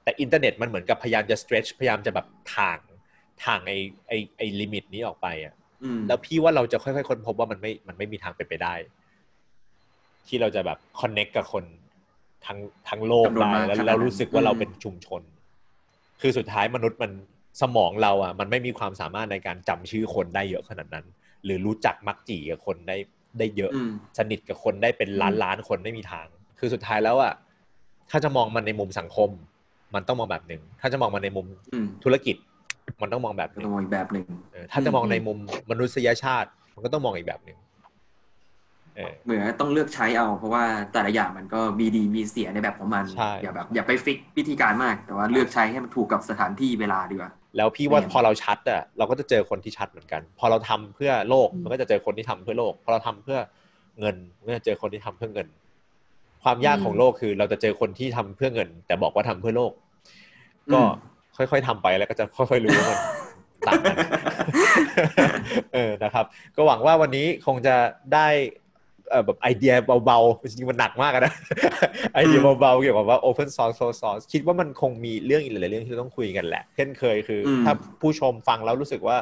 [0.02, 2.78] แต่อินเทอร์เน็ตมันเหมือนกับพยายามจะ stretch พยายามจะแบบถ่าง
[3.44, 3.72] ถ่างไอ
[4.08, 8.74] ไอไอ limit นี้ออกไปอะอืมแล้วพี่ว่าเราจะค่อยๆค้นพบว่ามันไม่มันไม่มีทางเป็นไปได้
[10.28, 11.64] ที่เราจะแบบ connect กับคน
[12.46, 12.58] ทั้ง
[12.88, 15.22] ทั้งโลกจำนวนได้มากแล้วขนาดนั้นเรารู้สึกว่าอืมเราเป็นชุมชน
[16.20, 17.12] คือสุดท้ายมนุษย์มัน
[17.62, 21.06] สมองเราอะ มันไม่มีความสามารถในการจำชื่อคนได้เยอะขนาดนั้น
[21.44, 22.96] หรือรู้จักมักจีกับคนได้
[23.38, 26.26] ได้เยอะอืมสนิทกับคนได้เป็นล้านล้านคนไม่มีทาง
[26.58, 27.32] คือสุดท้ายแล้วอะ
[28.10, 29.30] ถ้าจะมองมันในมุมสังคม
[29.94, 32.36] มันต้องมองแบบหนึ่ง ถ้าจะมองมันในมุมอืมธุรกิจ
[33.02, 35.38] มันต้องมองแบบหก็นึ่ต้องงมองอีกแบบหนึ่งเออถ้าจะมองอืมในมุม
[35.70, 37.58] มนุษยชาติ มันก็ต้องมองอีกแบบหนึ่ง
[38.98, 53.38] เออเหมือนต้องเลือกใช้เอา เพราะว่าแต่ละอย่างมันก็มีดีมีเสียในแบบของมันใช่อย่าแบบอย่าไปฟิกวิธีการมาก แต่ว่าเลือกใช้ให้มันถูกกับสถานที่เวลาดีกว่าแล้วพี่ว่าเนี่ยพอเราชัดอะเราก็จะเจอคนที่ชัดเหมือนกัน พอเราทำเพื่อโลกอืมมันก็จะเจอคนที่ทำเพื่อโลก พอเราทำเพื่อ
[54.00, 55.48] เงินมันก็จะเจอคนที่ทำเพื่อเงิน
[56.42, 59.72] ความยากของโลกคือ เราจะเจอคนที่ทำเพื่อเงิน แต่บอกว่าทำเพื่อโลก
[60.72, 60.80] ก็
[61.36, 62.98] อืมค่อยๆทำไปแล้วก็จะค่อยๆรู้ว่ามัน
[63.66, 63.96] ต่างกัน
[65.74, 66.24] เออนะครับ
[66.56, 67.76] ก็หวังว่าวันนี้คงจะ
[68.14, 68.67] ได้เออ
[69.26, 69.72] แบบไอเดีย
[70.04, 71.34] เบาๆจริงๆมันหนักมากอะนะ
[72.14, 79.16] ไอเดียเบาๆเกี่ยวกับว่า Open Source Closed Source คิดว่ามันคงมีเรื่องอีกหลายๆเรื่องที่เราต้องคุยกันแหละ เช่นเคยคืออมถ้าผู้ชมฟังแล้วรู้สึกว่า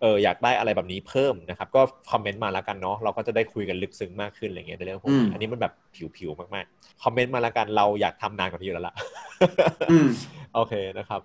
[0.00, 5.72] เอออยากได้อะไรแบบนี้เพิ่มนะครับ ก็คอมเมนต์มาแล้วกันเนาะเราก็จะได้คุยกันลึกซึ้งมากขึ้นอะไรเงี้ยในเรื่องพวกนี้อืมอันนี้มันแบบ
[6.16, 8.94] ผิวๆมากๆคอมเมนต์มาแล้วกันเราอยากทำนานกว่านี้อยู่แล้วล่ะ
[9.90, 10.08] อืม
[10.54, 11.20] โอเคนะครับ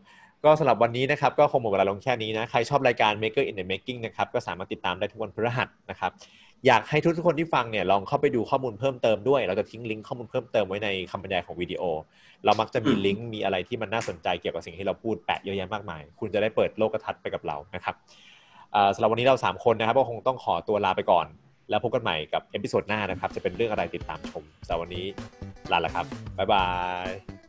[0.45, 6.11] ก็สำหรับวันนี้นะครับก็คงหมดเวลาลงแค่นี้นะ ใครชอบรายการ Maker in the Making นะครับก็สามารถติดตามได้ทุกวันพฤหัสนะครับ
[6.68, 11.84] อยากให้ทุกๆคนที่ฟังเนี่ยลองเข้าไปดูข้อมูลเพิ่มเติมด้วย เราจะทิ้งลิงก์ข้อมูลเพิ่มเติมไว้ในคำบรรยายของวิดีโอ
[12.45, 17.95] เรามักจะมีอืมลิงก์มีอะไรที่มันน่าสนใจเกี่ยวกับสิ่งที่เราพูดแปะเยอะแยะมากมาย คุณจะได้เปิดโลกทัศน์ไปกับเรานะครับ
[18.76, 21.26] อ่าสำหรับวันนี้เราสามคนนะครับก็คงต้องขอตัวลาไปก่อน
[21.70, 25.05] แล้วพบกันใหม่กับ episode หน้านะครับจะเป็นเรื่องอะไรติดตามชมสำหรับวันนี้
[25.72, 26.05] ลาละครับ
[26.38, 26.66] บ๊ายบา
[27.07, 27.42] ย